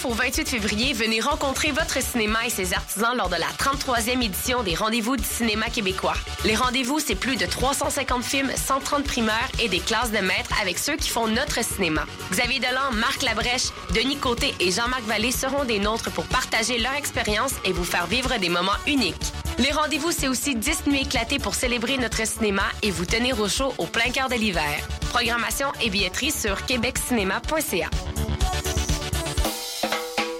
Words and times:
19 0.00 0.06
au 0.06 0.14
28 0.14 0.48
février, 0.48 0.92
venez 0.92 1.20
rencontrer 1.20 1.72
votre 1.72 2.02
cinéma 2.02 2.38
et 2.46 2.50
ses 2.50 2.72
artisans 2.72 3.16
lors 3.16 3.28
de 3.28 3.36
la 3.36 3.46
33e 3.58 4.22
édition 4.22 4.62
des 4.62 4.74
Rendez-vous 4.74 5.16
du 5.16 5.24
cinéma 5.24 5.66
québécois. 5.66 6.14
Les 6.44 6.54
rendez-vous, 6.54 7.00
c'est 7.00 7.14
plus 7.14 7.36
de 7.36 7.46
350 7.46 8.22
films, 8.22 8.50
130 8.54 9.04
primeurs 9.04 9.34
et 9.62 9.68
des 9.68 9.80
classes 9.80 10.10
de 10.10 10.18
maîtres 10.18 10.54
avec 10.60 10.78
ceux 10.78 10.96
qui 10.96 11.08
font 11.08 11.26
notre 11.26 11.62
cinéma. 11.64 12.04
Xavier 12.30 12.60
Delan, 12.60 12.92
Marc 12.94 13.22
Labrèche, 13.22 13.68
Denis 13.94 14.16
Côté 14.16 14.54
et 14.60 14.70
Jean-Marc 14.70 15.02
Vallée 15.02 15.32
seront 15.32 15.64
des 15.64 15.78
nôtres 15.78 16.10
pour 16.10 16.24
partager 16.24 16.78
leur 16.78 16.94
expérience 16.94 17.52
et 17.64 17.72
vous 17.72 17.84
faire 17.84 18.06
vivre 18.06 18.38
des 18.38 18.48
moments 18.48 18.80
uniques. 18.86 19.32
Les 19.58 19.72
rendez-vous, 19.72 20.12
c'est 20.12 20.28
aussi 20.28 20.54
10 20.54 20.86
nuits 20.86 21.02
éclatées 21.02 21.38
pour 21.38 21.54
célébrer 21.54 21.98
notre 21.98 22.26
cinéma 22.26 22.64
et 22.82 22.90
vous 22.90 23.04
tenir 23.04 23.38
au 23.40 23.48
chaud 23.48 23.74
au 23.78 23.86
plein 23.86 24.10
cœur 24.10 24.28
de 24.28 24.36
l'hiver. 24.36 24.78
Programmation 25.10 25.68
et 25.82 25.90
billetterie 25.90 26.30
sur 26.30 26.64
québeccinéma.ca. 26.64 27.90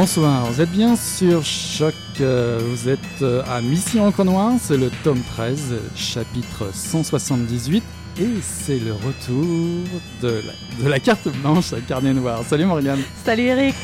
Bonsoir, 0.00 0.46
vous 0.46 0.62
êtes 0.62 0.70
bien 0.70 0.96
sur 0.96 1.44
Choc, 1.44 1.92
euh, 2.22 2.58
vous 2.70 2.88
êtes 2.88 2.98
euh, 3.20 3.42
à 3.46 3.60
Mission 3.60 4.06
Encre 4.06 4.24
Noire, 4.24 4.54
c'est 4.58 4.78
le 4.78 4.90
tome 5.04 5.20
13, 5.36 5.74
chapitre 5.94 6.70
178, 6.72 7.84
et 8.18 8.24
c'est 8.40 8.78
le 8.78 8.94
retour 8.94 9.84
de 10.22 10.40
la, 10.46 10.82
de 10.82 10.88
la 10.88 11.00
carte 11.00 11.28
blanche 11.42 11.74
à 11.74 11.82
carnet 11.82 12.14
noir. 12.14 12.42
Salut 12.48 12.64
Morgane 12.64 13.00
Salut 13.26 13.42
Eric 13.42 13.74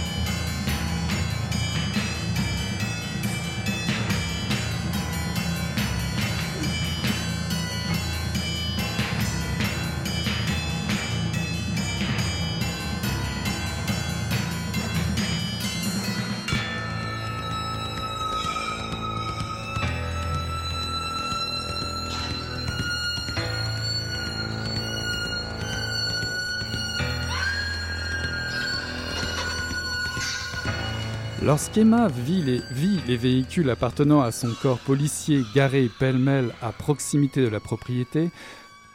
Lorsqu'Emma 31.46 32.08
vit 32.08 32.42
les, 32.42 33.16
véhicules 33.16 33.70
appartenant 33.70 34.20
à 34.20 34.32
son 34.32 34.52
corps 34.60 34.80
policier 34.80 35.42
garés 35.54 35.88
pêle-mêle 36.00 36.52
à 36.60 36.72
proximité 36.72 37.40
de 37.40 37.46
la 37.46 37.60
propriété, 37.60 38.32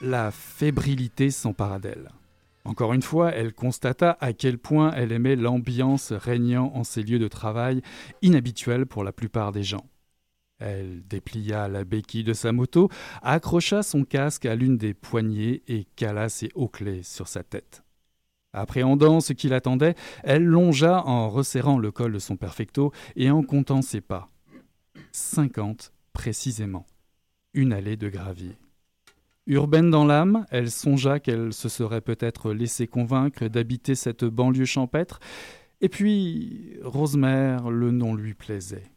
la 0.01 0.31
fébrilité 0.31 1.31
s'empara 1.31 1.79
d'elle. 1.79 2.09
Encore 2.65 2.91
une 2.91 3.03
fois, 3.03 3.31
elle 3.31 3.53
constata 3.53 4.17
à 4.19 4.33
quel 4.33 4.57
point 4.57 4.91
elle 4.91 5.13
aimait 5.13 5.37
l'ambiance 5.37 6.11
régnant 6.11 6.73
en 6.75 6.83
ces 6.83 7.03
lieux 7.03 7.19
de 7.19 7.29
travail 7.29 7.81
inhabituels 8.21 8.85
pour 8.85 9.05
la 9.05 9.13
plupart 9.13 9.53
des 9.53 9.63
gens. 9.63 9.85
Elle 10.59 11.07
déplia 11.07 11.69
la 11.69 11.85
béquille 11.85 12.25
de 12.25 12.33
sa 12.33 12.51
moto, 12.51 12.89
accrocha 13.21 13.81
son 13.81 14.03
casque 14.03 14.45
à 14.45 14.55
l'une 14.55 14.77
des 14.77 14.93
poignées 14.93 15.63
et 15.69 15.87
cala 15.95 16.27
ses 16.27 16.49
hauts 16.53 16.67
clés 16.67 17.03
sur 17.03 17.29
sa 17.29 17.43
tête. 17.43 17.81
Appréhendant 18.53 19.21
ce 19.21 19.33
qui 19.33 19.47
l'attendait, 19.47 19.95
elle 20.23 20.43
longea 20.43 21.05
en 21.05 21.29
resserrant 21.29 21.77
le 21.77 21.91
col 21.91 22.13
de 22.13 22.19
son 22.19 22.35
perfecto 22.35 22.91
et 23.15 23.31
en 23.31 23.43
comptant 23.43 23.81
ses 23.81 24.01
pas. 24.01 24.29
Cinquante 25.11 25.93
précisément. 26.13 26.85
Une 27.53 27.73
allée 27.73 27.97
de 27.97 28.09
gravier. 28.09 28.57
Urbaine 29.47 29.89
dans 29.89 30.05
l'âme, 30.05 30.45
elle 30.51 30.69
songea 30.69 31.19
qu'elle 31.19 31.51
se 31.51 31.67
serait 31.67 32.01
peut-être 32.01 32.53
laissée 32.53 32.87
convaincre 32.87 33.47
d'habiter 33.47 33.95
cette 33.95 34.23
banlieue 34.23 34.65
champêtre, 34.65 35.19
et 35.81 35.89
puis 35.89 36.77
Rosemère, 36.83 37.71
le 37.71 37.91
nom 37.91 38.13
lui 38.13 38.33
plaisait. 38.35 38.91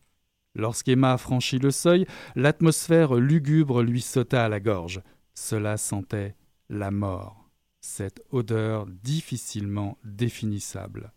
Lorsqu'Emma 0.54 1.16
franchit 1.16 1.58
le 1.58 1.70
seuil, 1.70 2.06
l'atmosphère 2.36 3.14
lugubre 3.14 3.82
lui 3.82 4.00
sauta 4.00 4.44
à 4.44 4.48
la 4.48 4.60
gorge. 4.60 5.02
Cela 5.34 5.76
sentait 5.76 6.36
la 6.68 6.90
mort, 6.90 7.43
cette 7.84 8.22
odeur 8.30 8.86
difficilement 8.86 9.98
définissable. 10.04 11.12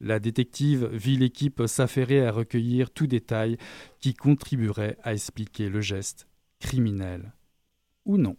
La 0.00 0.18
détective 0.18 0.86
vit 0.86 1.16
l'équipe 1.16 1.62
s'affairer 1.66 2.26
à 2.26 2.32
recueillir 2.32 2.90
tout 2.90 3.06
détail 3.06 3.58
qui 4.00 4.14
contribuerait 4.14 4.96
à 5.02 5.12
expliquer 5.12 5.68
le 5.68 5.80
geste 5.80 6.26
criminel. 6.58 7.32
Ou 8.06 8.16
non. 8.16 8.36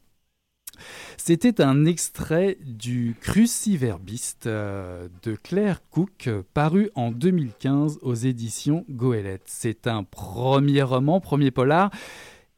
C'était 1.18 1.62
un 1.62 1.86
extrait 1.86 2.58
du 2.62 3.16
Cruciverbiste 3.22 4.48
euh, 4.48 5.08
de 5.24 5.36
Claire 5.36 5.82
Cook, 5.90 6.30
paru 6.54 6.90
en 6.96 7.12
2015 7.12 8.00
aux 8.02 8.16
éditions 8.16 8.86
Goélette. 8.90 9.46
C'est 9.46 9.88
un 9.88 10.04
premier 10.04 10.82
roman, 10.82 11.20
premier 11.20 11.52
polar, 11.52 11.92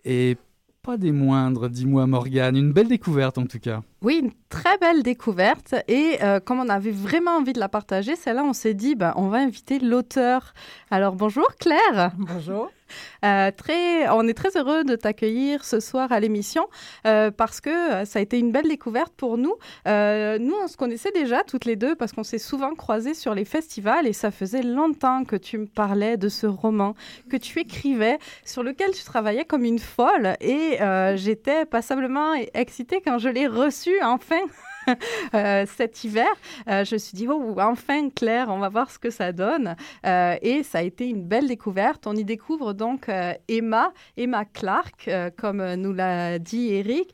et 0.04 0.38
pas 0.82 0.98
des 0.98 1.12
moindres, 1.12 1.70
dis-moi 1.70 2.08
Morgane. 2.08 2.58
Une 2.58 2.72
belle 2.74 2.88
découverte 2.88 3.38
en 3.38 3.46
tout 3.46 3.60
cas. 3.60 3.84
Oui, 4.02 4.20
une 4.22 4.32
très 4.48 4.78
belle 4.78 5.04
découverte. 5.04 5.76
Et 5.88 6.18
euh, 6.24 6.40
comme 6.40 6.60
on 6.60 6.70
avait 6.70 6.92
vraiment 6.92 7.32
envie 7.32 7.54
de 7.54 7.60
la 7.60 7.68
partager, 7.68 8.16
celle-là, 8.16 8.44
on 8.44 8.54
s'est 8.54 8.74
dit, 8.74 8.96
bah, 8.96 9.14
on 9.18 9.28
va 9.28 9.40
inviter 9.40 9.80
l'auteur. 9.80 10.54
Alors 10.90 11.16
bonjour 11.16 11.48
Claire. 11.60 12.12
Bonjour. 12.18 12.72
Euh, 13.26 13.52
très, 13.52 14.08
on 14.10 14.28
est 14.30 14.34
très 14.34 14.58
heureux 14.58 14.86
de 14.86 14.96
t'accueillir 14.96 15.66
ce 15.66 15.82
soir 15.82 16.12
à 16.14 16.22
l'émission 16.22 16.68
euh, 17.06 17.32
parce 17.32 17.60
que 17.60 18.06
ça 18.06 18.20
a 18.20 18.22
été 18.22 18.40
une 18.40 18.54
belle 18.54 18.68
découverte 18.68 19.14
pour 19.16 19.38
nous. 19.38 19.56
Euh, 19.88 20.38
nous, 20.40 20.56
on 20.64 20.68
se 20.70 20.78
connaissait 20.78 21.12
déjà 21.12 21.44
toutes 21.44 21.66
les 21.66 21.76
deux 21.76 21.96
parce 21.96 22.14
qu'on 22.14 22.24
s'est 22.24 22.38
souvent 22.38 22.74
croisés 22.76 23.14
sur 23.14 23.36
les 23.36 23.44
festivals 23.44 24.08
et 24.08 24.14
ça 24.14 24.32
faisait 24.32 24.64
longtemps 24.64 25.26
que 25.26 25.36
tu 25.36 25.58
me 25.58 25.66
parlais 25.66 26.16
de 26.16 26.30
ce 26.30 26.48
roman 26.48 26.96
que 27.30 27.36
tu 27.36 27.60
écrivais, 27.60 28.20
sur 28.46 28.64
lequel 28.64 28.92
tu 28.92 29.04
travaillais 29.04 29.44
comme 29.44 29.66
une 29.66 29.80
folle 29.80 30.38
et 30.40 30.78
j'étais 31.16 31.66
passablement 31.66 32.34
excitée 32.54 33.02
quand 33.04 33.18
je 33.18 33.30
l'ai 33.30 33.48
reçu 33.48 33.89
enfin. 34.04 34.42
cet 35.68 36.04
hiver. 36.04 36.30
je 36.66 36.96
me 36.96 36.98
suis 36.98 37.16
dit, 37.16 37.28
oh, 37.30 37.56
enfin 37.60 38.10
Claire, 38.10 38.48
on 38.50 38.58
va 38.58 38.70
voir 38.70 38.90
ce 38.90 38.98
que 38.98 39.12
ça 39.12 39.32
donne. 39.32 39.76
et 40.04 40.64
ça 40.64 40.80
a 40.80 40.82
été 40.82 41.08
une 41.08 41.24
belle 41.24 41.48
découverte. 41.48 42.08
On 42.08 42.16
y 42.16 42.24
découvre 42.24 42.74
donc 42.74 43.08
Emma, 43.48 43.94
Emma 44.18 44.46
Clark, 44.46 45.08
comme 45.38 45.76
nous 45.76 45.94
l'a 45.94 46.40
dit 46.40 46.74
Eric, 46.74 47.14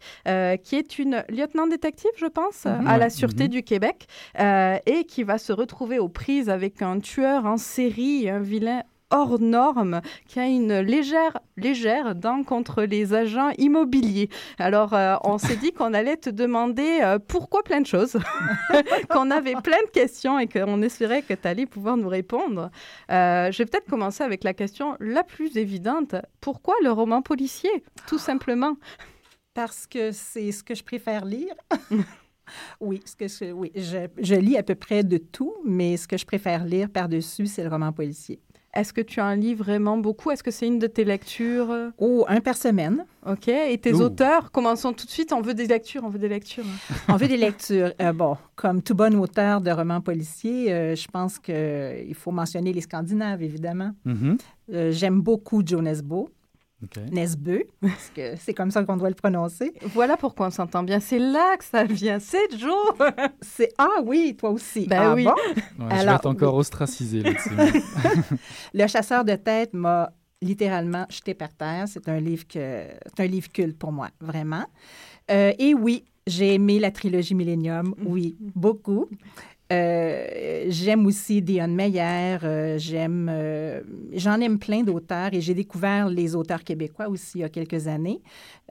qui 0.64 0.76
est 0.76 1.00
une 1.00 1.26
lieutenant 1.28 1.68
détective, 1.68 2.12
je 2.16 2.28
pense, 2.28 2.64
mhm. 2.64 2.88
à 2.88 2.98
la 2.98 3.10
Sûreté 3.10 3.46
mhm. 3.46 3.50
du 3.50 3.64
Québec, 3.64 4.08
et 4.40 5.04
qui 5.06 5.24
va 5.24 5.38
se 5.38 5.52
retrouver 5.52 6.00
aux 6.00 6.10
prises 6.10 6.50
avec 6.50 6.82
un 6.82 7.00
tueur 7.00 7.46
en 7.46 7.58
série, 7.58 8.30
un 8.30 8.40
vilain 8.40 8.84
hors 9.16 9.40
norme 9.40 10.02
qui 10.28 10.40
a 10.40 10.46
une 10.46 10.80
légère, 10.80 11.40
légère 11.58 12.16
dent 12.16 12.44
contre 12.44 12.84
les 12.84 13.14
agents 13.14 13.52
immobiliers. 13.58 14.30
Alors, 14.60 14.94
euh, 14.94 15.16
on 15.24 15.38
s'est 15.38 15.56
dit 15.56 15.72
qu'on 15.72 15.94
allait 15.94 16.18
te 16.18 16.30
demander 16.30 17.00
euh, 17.02 17.18
pourquoi 17.18 17.64
plein 17.64 17.80
de 17.80 17.88
choses, 17.88 18.18
qu'on 19.10 19.32
avait 19.32 19.56
plein 19.64 19.82
de 19.86 19.92
questions 19.92 20.38
et 20.38 20.48
qu'on 20.48 20.82
espérait 20.82 21.22
que 21.22 21.34
tu 21.34 21.48
allais 21.48 21.66
pouvoir 21.66 21.96
nous 21.96 22.10
répondre. 22.10 22.70
Euh, 23.12 23.52
je 23.52 23.58
vais 23.60 23.66
peut-être 23.66 23.90
commencer 23.90 24.24
avec 24.24 24.44
la 24.44 24.54
question 24.54 24.98
la 25.00 25.24
plus 25.24 25.58
évidente. 25.58 26.16
Pourquoi 26.42 26.76
le 26.84 26.92
roman 26.92 27.22
policier, 27.22 27.72
tout 28.08 28.20
simplement? 28.20 28.76
Parce 29.54 29.88
que 29.88 30.12
c'est 30.12 30.52
ce 30.52 30.64
que 30.64 30.76
je 30.76 30.84
préfère 30.84 31.26
lire. 31.26 31.56
Oui, 32.80 33.02
ce 33.06 33.16
que 33.16 33.28
je, 33.28 33.52
oui 33.52 33.72
je, 33.76 34.08
je, 34.20 34.36
lis 34.36 34.56
à 34.56 34.62
peu 34.62 34.76
près 34.76 35.04
de 35.04 35.18
tout, 35.18 35.56
mais 35.66 35.98
ce 35.98 36.08
que 36.08 36.16
je 36.16 36.28
préfère 36.28 36.64
lire 36.64 36.92
par-dessus, 36.92 37.48
c'est 37.48 37.64
le 37.64 37.70
roman 37.70 37.92
policier. 37.92 38.40
Est-ce 38.76 38.92
que 38.92 39.02
tu 39.02 39.22
en 39.22 39.34
lis 39.34 39.56
vraiment 39.56 39.98
beaucoup? 39.98 40.32
Est-ce 40.32 40.44
que 40.44 40.52
c'est 40.52 40.68
une 40.68 40.80
de 40.80 40.88
tes 40.88 41.06
lectures? 41.06 41.74
Oh, 41.98 42.26
un 42.28 42.42
par 42.42 42.58
semaine. 42.58 43.06
OK. 43.26 43.48
Et 43.48 43.78
tes 43.78 43.94
auteurs? 43.94 44.52
Commençons 44.52 44.94
tout 44.94 45.06
de 45.06 45.12
suite. 45.12 45.34
On 45.34 45.42
veut 45.42 45.54
des 45.54 45.66
lectures. 45.66 46.04
On 46.04 46.10
veut 46.10 46.20
des 46.20 46.30
lectures. 46.30 46.66
on 47.08 47.16
veut 47.16 47.28
des 47.28 47.38
lectures. 47.38 47.92
Euh, 48.02 48.14
bon, 48.14 48.38
comme 48.56 48.82
tout 48.82 48.96
bon 48.96 49.16
auteur 49.20 49.62
de 49.62 49.72
romans 49.72 50.02
policiers, 50.02 50.72
euh, 50.72 50.96
je 50.96 51.08
pense 51.08 51.40
qu'il 51.40 52.14
faut 52.14 52.32
mentionner 52.32 52.74
les 52.74 52.82
Scandinaves, 52.82 53.42
évidemment. 53.42 53.92
Euh, 54.74 54.92
j'aime 54.92 55.22
beaucoup 55.22 55.62
Jonas 55.66 56.02
Bo. 56.04 56.30
Okay. 56.84 57.66
parce 57.82 58.12
que 58.14 58.36
c'est 58.36 58.54
comme 58.54 58.70
ça 58.70 58.84
qu'on 58.84 58.98
doit 58.98 59.10
le 59.10 59.16
prononcer. 59.16 59.74
Voilà 59.94 60.18
pourquoi 60.18 60.48
on 60.48 60.52
s'entend 60.52 60.84
bien. 60.84 61.00
C'est 61.00 61.20
là 61.20 61.56
que 61.58 61.64
ça 61.64 61.86
vient. 61.86 62.20
C'est 62.20 62.58
Joe. 62.58 62.94
c'est 63.42 63.72
ah 63.78 64.02
oui, 64.04 64.36
toi 64.38 64.52
aussi. 64.52 64.86
Ben 64.86 65.02
ah 65.02 65.14
oui. 65.16 65.24
Bon? 65.24 65.36
je 65.90 66.06
vais 66.06 66.14
être 66.14 66.26
encore 66.26 66.56
ostracisé 66.56 67.22
là-dessus. 67.22 67.50
le 68.74 68.88
chasseur 68.88 69.24
de 69.24 69.36
tête 69.36 69.74
m'a 69.74 70.12
littéralement 70.42 71.06
jeté 71.10 71.34
par 71.34 71.54
terre. 71.54 71.86
C'est 71.88 72.08
un 72.10 72.20
livre 72.20 72.46
que 72.48 72.84
c'est 73.16 73.24
un 73.24 73.28
livre 73.28 73.50
culte 73.52 73.78
pour 73.78 73.92
moi, 73.92 74.10
vraiment. 74.20 74.66
Euh, 75.32 75.54
et 75.58 75.74
oui, 75.74 76.04
j'ai 76.28 76.56
aimé 76.56 76.80
la 76.80 76.92
trilogie 76.92 77.36
Millennium. 77.36 77.96
Oui, 78.06 78.38
beaucoup. 78.56 79.08
Euh, 79.74 80.66
j'aime 80.68 81.08
aussi 81.08 81.42
Dion 81.42 81.68
Meyer, 81.68 82.38
euh, 82.44 82.78
j'aime, 82.78 83.30
euh, 83.32 83.82
j'en 84.14 84.40
aime 84.40 84.60
plein 84.60 84.84
d'auteurs 84.84 85.34
et 85.34 85.42
j'ai 85.42 85.56
découvert 85.56 86.08
les 86.08 86.36
auteurs 86.36 86.64
québécois 86.64 87.10
aussi 87.10 87.40
il 87.40 87.42
y 87.42 87.44
a 87.44 87.50
quelques 87.50 87.88
années. 87.88 88.22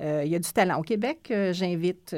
il 0.01 0.29
y 0.29 0.37
a 0.37 0.39
du 0.39 0.53
talent 0.53 0.79
au 0.79 0.83
Québec. 0.83 1.33
J'invite 1.53 2.15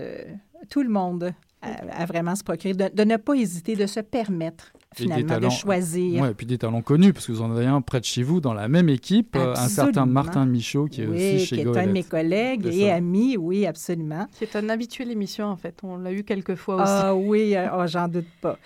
tout 0.68 0.82
le 0.82 0.90
monde 0.90 1.32
à, 1.62 2.04
vraiment 2.04 2.34
se 2.34 2.44
procurer, 2.44 2.74
de, 2.74 3.04
ne 3.04 3.16
pas 3.16 3.34
hésiter, 3.34 3.76
de 3.76 3.86
se 3.86 4.00
permettre 4.00 4.72
finalement, 4.94 5.38
de 5.38 5.48
choisir. 5.48 6.22
Oui, 6.22 6.28
et 6.28 6.34
puis 6.34 6.46
des 6.46 6.58
talents 6.58 6.82
connus, 6.82 7.12
parce 7.12 7.26
que 7.26 7.32
vous 7.32 7.42
en 7.42 7.50
avez 7.54 7.66
un 7.66 7.80
près 7.80 8.00
de 8.00 8.04
chez 8.04 8.22
vous, 8.22 8.40
dans 8.40 8.54
la 8.54 8.68
même 8.68 8.88
équipe, 8.88 9.36
euh, 9.36 9.54
un 9.54 9.68
certain 9.68 10.06
Martin 10.06 10.46
Michaud, 10.46 10.86
qui 10.86 11.02
est 11.02 11.06
aussi 11.06 11.46
chez 11.46 11.56
qui 11.56 11.62
est 11.62 11.76
un 11.76 11.86
de 11.86 11.92
mes 11.92 12.02
collègues 12.02 12.66
et 12.66 12.90
amis, 12.90 13.36
oui, 13.36 13.66
absolument. 13.66 14.26
Qui 14.38 14.44
est 14.44 14.56
un 14.56 14.68
habitué 14.68 15.04
de 15.04 15.10
l'émission, 15.10 15.46
en 15.46 15.56
fait. 15.56 15.78
On 15.82 15.96
l'a 15.96 16.12
eu 16.12 16.24
quelques 16.24 16.54
fois 16.54 16.76
aussi. 16.76 16.84
Ah 16.86 17.14
oui, 17.14 17.54
euh, 17.56 17.68
oh, 17.76 17.86
j'en 17.86 18.08
doute 18.08 18.26
pas. 18.40 18.58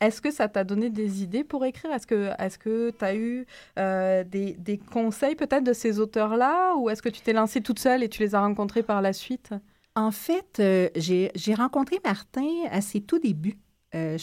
Est-ce 0.00 0.20
que 0.20 0.30
ça 0.30 0.48
t'a 0.48 0.64
donné 0.64 0.90
des 0.90 1.22
idées 1.22 1.44
pour 1.44 1.64
écrire? 1.64 1.92
Est-ce 1.92 2.58
que 2.58 2.90
tu 2.90 3.04
as 3.04 3.14
eu 3.14 3.46
euh, 3.78 4.24
des, 4.24 4.54
des 4.58 4.78
conseils 4.78 5.36
peut-être 5.36 5.64
de 5.64 5.72
ces 5.72 6.00
auteurs-là, 6.00 6.74
ou 6.76 6.90
est-ce 6.90 7.02
que 7.02 7.08
tu 7.08 7.20
t'es 7.20 7.32
lancée 7.32 7.60
toute 7.60 7.78
seule 7.78 8.02
et 8.02 8.08
tu 8.08 8.22
les 8.22 8.34
as 8.34 8.40
rencontrés 8.40 8.82
par 8.82 9.02
la 9.02 9.12
suite? 9.12 9.50
En 9.94 10.10
fait, 10.10 10.62
j'ai 10.94 11.54
rencontré 11.54 12.00
Martin 12.04 12.46
à 12.70 12.80
ses 12.80 13.00
tout 13.00 13.18
débuts. 13.18 13.56
Euh, 13.94 14.18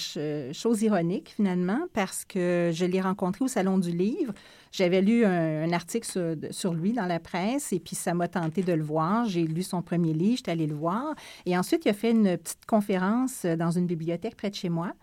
chose 0.53 0.81
ironique 0.81 1.33
finalement, 1.35 1.79
parce 1.93 2.25
que 2.25 2.71
je 2.73 2.85
l'ai 2.85 2.99
rencontré 2.99 3.45
au 3.45 3.47
Salon 3.47 3.77
du 3.77 3.91
Livre. 3.91 4.33
J'avais 4.71 5.01
lu 5.01 5.23
un, 5.23 5.71
article 5.71 6.07
sur, 6.51 6.73
lui 6.73 6.93
dans 6.93 7.05
la 7.05 7.19
presse 7.19 7.71
et 7.71 7.79
puis 7.79 7.95
ça 7.95 8.13
m'a 8.13 8.27
tenté 8.27 8.61
de 8.61 8.73
le 8.73 8.83
voir. 8.83 9.25
J'ai 9.25 9.45
lu 9.45 9.63
son 9.63 9.81
premier 9.81 10.13
livre, 10.13 10.37
j'étais 10.37 10.51
allée 10.51 10.67
le 10.67 10.75
voir. 10.75 11.15
Et 11.45 11.57
ensuite, 11.57 11.85
il 11.85 11.89
a 11.89 11.93
fait 11.93 12.11
une 12.11 12.37
petite 12.37 12.65
conférence 12.65 13.45
dans 13.45 13.71
une 13.71 13.85
bibliothèque 13.85 14.35
près 14.35 14.49
de 14.49 14.55
chez 14.55 14.69
moi. 14.69 14.93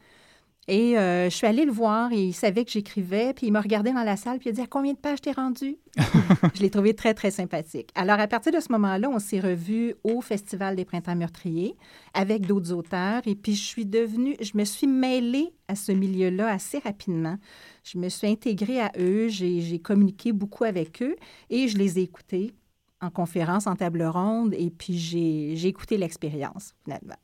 Et 0.68 0.96
euh, 0.98 1.28
je 1.30 1.34
suis 1.34 1.46
allée 1.46 1.64
le 1.64 1.72
voir 1.72 2.12
et 2.12 2.26
il 2.26 2.32
savait 2.32 2.64
que 2.64 2.70
j'écrivais, 2.70 3.32
puis 3.32 3.46
il 3.46 3.50
m'a 3.50 3.60
regardé 3.60 3.92
dans 3.92 4.04
la 4.04 4.16
salle, 4.16 4.38
puis 4.38 4.50
il 4.50 4.52
a 4.52 4.54
dit 4.54 4.60
À 4.60 4.66
combien 4.66 4.92
de 4.92 4.98
pages 4.98 5.20
t'es 5.20 5.32
rendu 5.32 5.78
Je 6.54 6.60
l'ai 6.60 6.70
trouvé 6.70 6.94
très, 6.94 7.14
très 7.14 7.30
sympathique. 7.30 7.90
Alors, 7.94 8.20
à 8.20 8.28
partir 8.28 8.52
de 8.52 8.60
ce 8.60 8.70
moment-là, 8.72 9.08
on 9.10 9.18
s'est 9.18 9.40
revus 9.40 9.94
au 10.04 10.20
Festival 10.20 10.76
des 10.76 10.84
Printemps 10.84 11.16
Meurtriers 11.16 11.76
avec 12.14 12.46
d'autres 12.46 12.72
auteurs, 12.72 13.22
et 13.26 13.34
puis 13.34 13.54
je 13.54 13.64
suis 13.64 13.86
devenue, 13.86 14.36
je 14.40 14.52
me 14.54 14.64
suis 14.64 14.86
mêlée 14.86 15.52
à 15.66 15.74
ce 15.74 15.92
milieu-là 15.92 16.52
assez 16.52 16.78
rapidement. 16.78 17.36
Je 17.82 17.98
me 17.98 18.08
suis 18.08 18.28
intégrée 18.28 18.80
à 18.80 18.92
eux, 18.98 19.28
j'ai 19.28 19.80
communiqué 19.80 20.32
beaucoup 20.32 20.64
avec 20.64 21.02
eux 21.02 21.16
et 21.48 21.68
je 21.68 21.78
les 21.78 21.98
ai 21.98 22.02
écoutés 22.02 22.52
en 23.00 23.10
conférence, 23.10 23.66
en 23.66 23.76
table 23.76 24.02
ronde, 24.02 24.54
et 24.54 24.70
puis 24.70 24.98
j'ai 24.98 25.66
écouté 25.66 25.96
l'expérience, 25.96 26.74
finalement. 26.84 27.16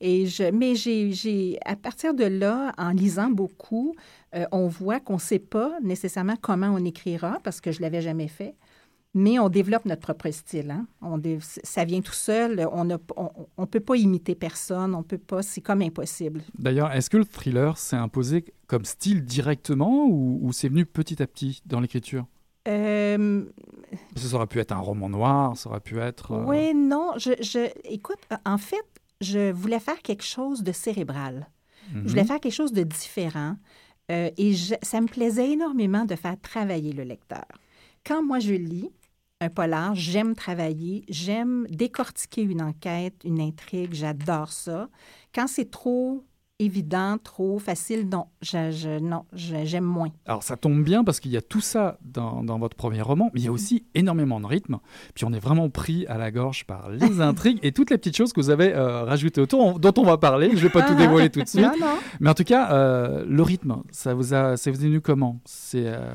Et 0.00 0.26
je, 0.26 0.50
mais 0.50 0.74
j'ai, 0.74 1.58
à 1.64 1.76
partir 1.76 2.14
de 2.14 2.24
là, 2.24 2.72
en 2.78 2.90
lisant 2.90 3.30
beaucoup, 3.30 3.94
euh, 4.34 4.46
on 4.50 4.66
voit 4.68 5.00
qu'on 5.00 5.14
ne 5.14 5.18
sait 5.18 5.38
pas 5.38 5.72
nécessairement 5.82 6.36
comment 6.40 6.68
on 6.68 6.84
écrira, 6.84 7.38
parce 7.44 7.60
que 7.60 7.70
je 7.70 7.78
ne 7.78 7.82
l'avais 7.82 8.00
jamais 8.00 8.28
fait, 8.28 8.54
mais 9.12 9.38
on 9.38 9.48
développe 9.48 9.84
notre 9.84 10.00
propre 10.00 10.30
style. 10.30 10.70
Hein? 10.70 10.86
On 11.02 11.20
ça 11.40 11.84
vient 11.84 12.00
tout 12.00 12.12
seul, 12.12 12.66
on 12.72 12.84
ne 12.84 12.96
on, 13.56 13.66
peut 13.66 13.80
pas 13.80 13.96
imiter 13.96 14.34
personne, 14.34 14.94
on 14.94 15.02
peut 15.02 15.18
pas, 15.18 15.42
c'est 15.42 15.60
comme 15.60 15.82
impossible. 15.82 16.42
D'ailleurs, 16.58 16.92
est-ce 16.92 17.10
que 17.10 17.16
le 17.18 17.24
thriller 17.24 17.76
s'est 17.76 17.96
imposé 17.96 18.44
comme 18.68 18.84
style 18.84 19.24
directement 19.24 20.06
ou, 20.06 20.38
ou 20.42 20.52
c'est 20.52 20.68
venu 20.68 20.86
petit 20.86 21.22
à 21.22 21.26
petit 21.26 21.60
dans 21.66 21.80
l'écriture? 21.80 22.26
Euh, 22.68 23.44
ça 24.16 24.36
aurait 24.36 24.46
pu 24.46 24.60
être 24.60 24.72
un 24.72 24.78
roman 24.78 25.08
noir, 25.08 25.56
ça 25.56 25.68
aurait 25.70 25.80
pu 25.80 25.98
être... 26.00 26.32
Euh, 26.32 26.44
oui, 26.44 26.74
non, 26.74 27.12
je, 27.16 27.32
je, 27.40 27.70
écoute, 27.84 28.18
en 28.44 28.58
fait, 28.58 28.84
je 29.20 29.52
voulais 29.52 29.80
faire 29.80 30.00
quelque 30.02 30.24
chose 30.24 30.62
de 30.62 30.72
cérébral. 30.72 31.48
Je 31.92 32.08
voulais 32.08 32.22
mhm. 32.22 32.28
faire 32.28 32.40
quelque 32.40 32.54
chose 32.54 32.72
de 32.72 32.84
différent. 32.84 33.56
Euh, 34.10 34.30
et 34.36 34.54
ça 34.82 35.00
me 35.00 35.06
plaisait 35.06 35.50
énormément 35.50 36.04
de 36.04 36.14
faire 36.14 36.40
travailler 36.40 36.92
le 36.92 37.04
lecteur. 37.04 37.46
Quand 38.04 38.22
moi 38.22 38.38
je 38.38 38.54
lis 38.54 38.90
un 39.40 39.48
polar, 39.48 39.94
j'aime 39.94 40.34
travailler, 40.34 41.04
j'aime 41.08 41.66
décortiquer 41.70 42.42
une 42.42 42.60
enquête, 42.60 43.14
une 43.24 43.40
intrigue, 43.40 43.94
j'adore 43.94 44.52
ça. 44.52 44.88
Quand 45.34 45.46
c'est 45.46 45.70
trop 45.70 46.24
évident, 46.60 47.16
trop 47.18 47.58
facile. 47.58 48.08
Non, 48.08 48.26
je, 48.42 49.00
non, 49.00 49.24
j'aime 49.32 49.84
moins. 49.84 50.10
Alors 50.26 50.42
ça 50.42 50.56
tombe 50.56 50.84
bien 50.84 51.02
parce 51.02 51.18
qu'il 51.18 51.32
y 51.32 51.36
a 51.36 51.42
tout 51.42 51.60
ça 51.60 51.98
dans, 52.04 52.44
dans, 52.44 52.58
votre 52.58 52.76
premier 52.76 53.00
roman, 53.02 53.30
mais 53.32 53.40
il 53.40 53.44
y 53.46 53.48
a 53.48 53.52
aussi 53.52 53.84
énormément 53.94 54.40
de 54.40 54.46
rythme. 54.46 54.78
Puis 55.14 55.24
on 55.24 55.32
est 55.32 55.40
vraiment 55.40 55.70
pris 55.70 56.06
à 56.06 56.18
la 56.18 56.30
gorge 56.30 56.64
par 56.66 56.90
les 56.90 57.20
intrigues 57.20 57.58
et 57.62 57.72
toutes 57.72 57.90
les 57.90 57.98
petites 57.98 58.16
choses 58.16 58.32
que 58.32 58.40
vous 58.40 58.50
avez 58.50 58.74
euh, 58.74 59.04
rajoutées 59.04 59.40
autour, 59.40 59.80
dont 59.80 59.94
on 59.96 60.04
va 60.04 60.18
parler. 60.18 60.50
Je 60.50 60.56
ne 60.56 60.60
vais 60.60 60.70
pas 60.70 60.82
tout 60.82 60.92
ah. 60.96 61.00
dévoiler 61.00 61.30
tout 61.30 61.42
de 61.42 61.48
suite. 61.48 61.66
Mais 62.20 62.30
en 62.30 62.34
tout 62.34 62.44
cas, 62.44 62.72
euh, 62.72 63.24
le 63.26 63.42
rythme, 63.42 63.82
ça 63.90 64.14
vous 64.14 64.34
a, 64.34 64.56
ça 64.56 64.70
vous 64.70 64.84
est 64.84 64.88
venu 64.88 65.00
comment? 65.00 65.40
C'est 65.46 65.86
euh, 65.86 66.12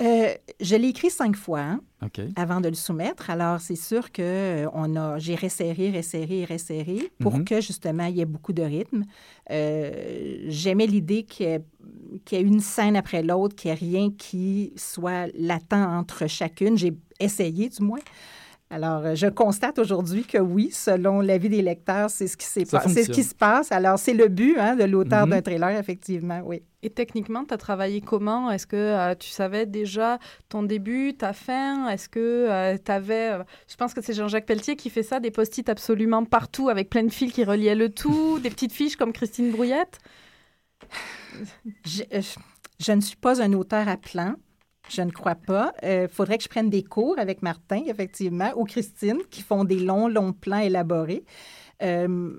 euh, 0.00 0.32
je 0.60 0.76
l'ai 0.76 0.88
écrit 0.88 1.10
cinq 1.10 1.34
fois 1.34 1.60
hein, 1.60 1.80
avant 2.36 2.60
de 2.60 2.68
le 2.68 2.76
soumettre. 2.76 3.30
Alors, 3.30 3.60
c'est 3.60 3.76
sûr 3.76 4.12
que 4.12 4.22
euh, 4.22 4.68
on 4.72 4.94
a, 4.94 5.18
j'ai 5.18 5.34
resserré, 5.34 5.90
resserré, 5.90 6.44
resserré 6.44 7.10
pour 7.18 7.38
mhm. 7.38 7.44
que 7.44 7.60
justement 7.60 8.04
il 8.04 8.16
y 8.16 8.20
ait 8.20 8.26
beaucoup 8.26 8.52
de 8.52 8.62
rythme. 8.62 9.04
Euh, 9.50 10.44
j'aimais 10.46 10.86
l'idée 10.86 11.24
qu'il 11.24 11.46
y, 11.46 12.34
ait, 12.34 12.40
une 12.40 12.60
scène 12.60 12.94
après 12.94 13.24
l'autre, 13.24 13.56
qu'il 13.56 13.72
n'y 13.72 13.76
ait 13.76 13.80
rien 13.80 14.10
qui 14.16 14.72
soit 14.76 15.26
latent 15.36 15.72
entre 15.72 16.28
chacune. 16.28 16.78
J'ai 16.78 16.92
essayé 17.18 17.68
du 17.68 17.82
moins. 17.82 18.00
Alors, 18.70 19.06
euh, 19.06 19.14
je 19.14 19.26
constate 19.26 19.78
aujourd'hui 19.78 20.24
que 20.24 20.36
oui, 20.36 20.70
selon 20.70 21.22
l'avis 21.22 21.48
des 21.48 21.62
lecteurs, 21.62 22.10
c'est 22.10 22.26
ce 22.26 22.36
qui 22.36 22.44
s'est 22.44 22.66
c'est 22.66 23.04
ce 23.04 23.10
qui 23.10 23.24
se 23.24 23.34
passe. 23.34 23.72
Alors, 23.72 23.98
c'est 23.98 24.12
le 24.12 24.28
but 24.28 24.58
hein, 24.58 24.76
de 24.76 24.84
l'auteur 24.84 25.26
mm-hmm. 25.26 25.30
d'un 25.30 25.42
trailer, 25.42 25.78
effectivement, 25.78 26.42
oui. 26.44 26.62
Et 26.82 26.90
techniquement, 26.90 27.44
tu 27.46 27.54
as 27.54 27.56
travaillé 27.56 28.02
comment? 28.02 28.50
Est-ce 28.50 28.66
que 28.66 28.76
euh, 28.76 29.14
tu 29.14 29.30
savais 29.30 29.64
déjà 29.64 30.18
ton 30.50 30.62
début, 30.62 31.14
ta 31.14 31.32
fin? 31.32 31.88
Est-ce 31.88 32.10
que 32.10 32.20
euh, 32.20 32.76
tu 32.82 32.92
avais... 32.92 33.38
je 33.68 33.76
pense 33.76 33.94
que 33.94 34.02
c'est 34.02 34.12
Jean-Jacques 34.12 34.46
Pelletier 34.46 34.76
qui 34.76 34.90
fait 34.90 35.02
ça, 35.02 35.18
des 35.18 35.30
post-it 35.30 35.66
absolument 35.70 36.24
partout 36.24 36.68
avec 36.68 36.90
plein 36.90 37.04
de 37.04 37.12
fils 37.12 37.32
qui 37.32 37.44
reliaient 37.44 37.74
le 37.74 37.88
tout, 37.88 38.38
des 38.42 38.50
petites 38.50 38.72
fiches 38.72 38.96
comme 38.96 39.14
Christine 39.14 39.50
Brouillette? 39.50 39.98
Je, 41.86 42.02
je 42.78 42.92
ne 42.92 43.00
suis 43.00 43.16
pas 43.16 43.42
un 43.42 43.52
auteur 43.54 43.88
à 43.88 43.96
plan. 43.96 44.34
Je 44.88 45.02
ne 45.02 45.10
crois 45.10 45.34
pas. 45.34 45.72
Il 45.82 45.88
euh, 45.88 46.08
faudrait 46.08 46.38
que 46.38 46.44
je 46.44 46.48
prenne 46.48 46.70
des 46.70 46.82
cours 46.82 47.18
avec 47.18 47.42
Martin, 47.42 47.82
effectivement, 47.86 48.50
ou 48.56 48.64
Christine, 48.64 49.18
qui 49.30 49.42
font 49.42 49.64
des 49.64 49.78
longs, 49.78 50.08
longs 50.08 50.32
plans 50.32 50.58
élaborés. 50.58 51.24
Euh, 51.82 52.32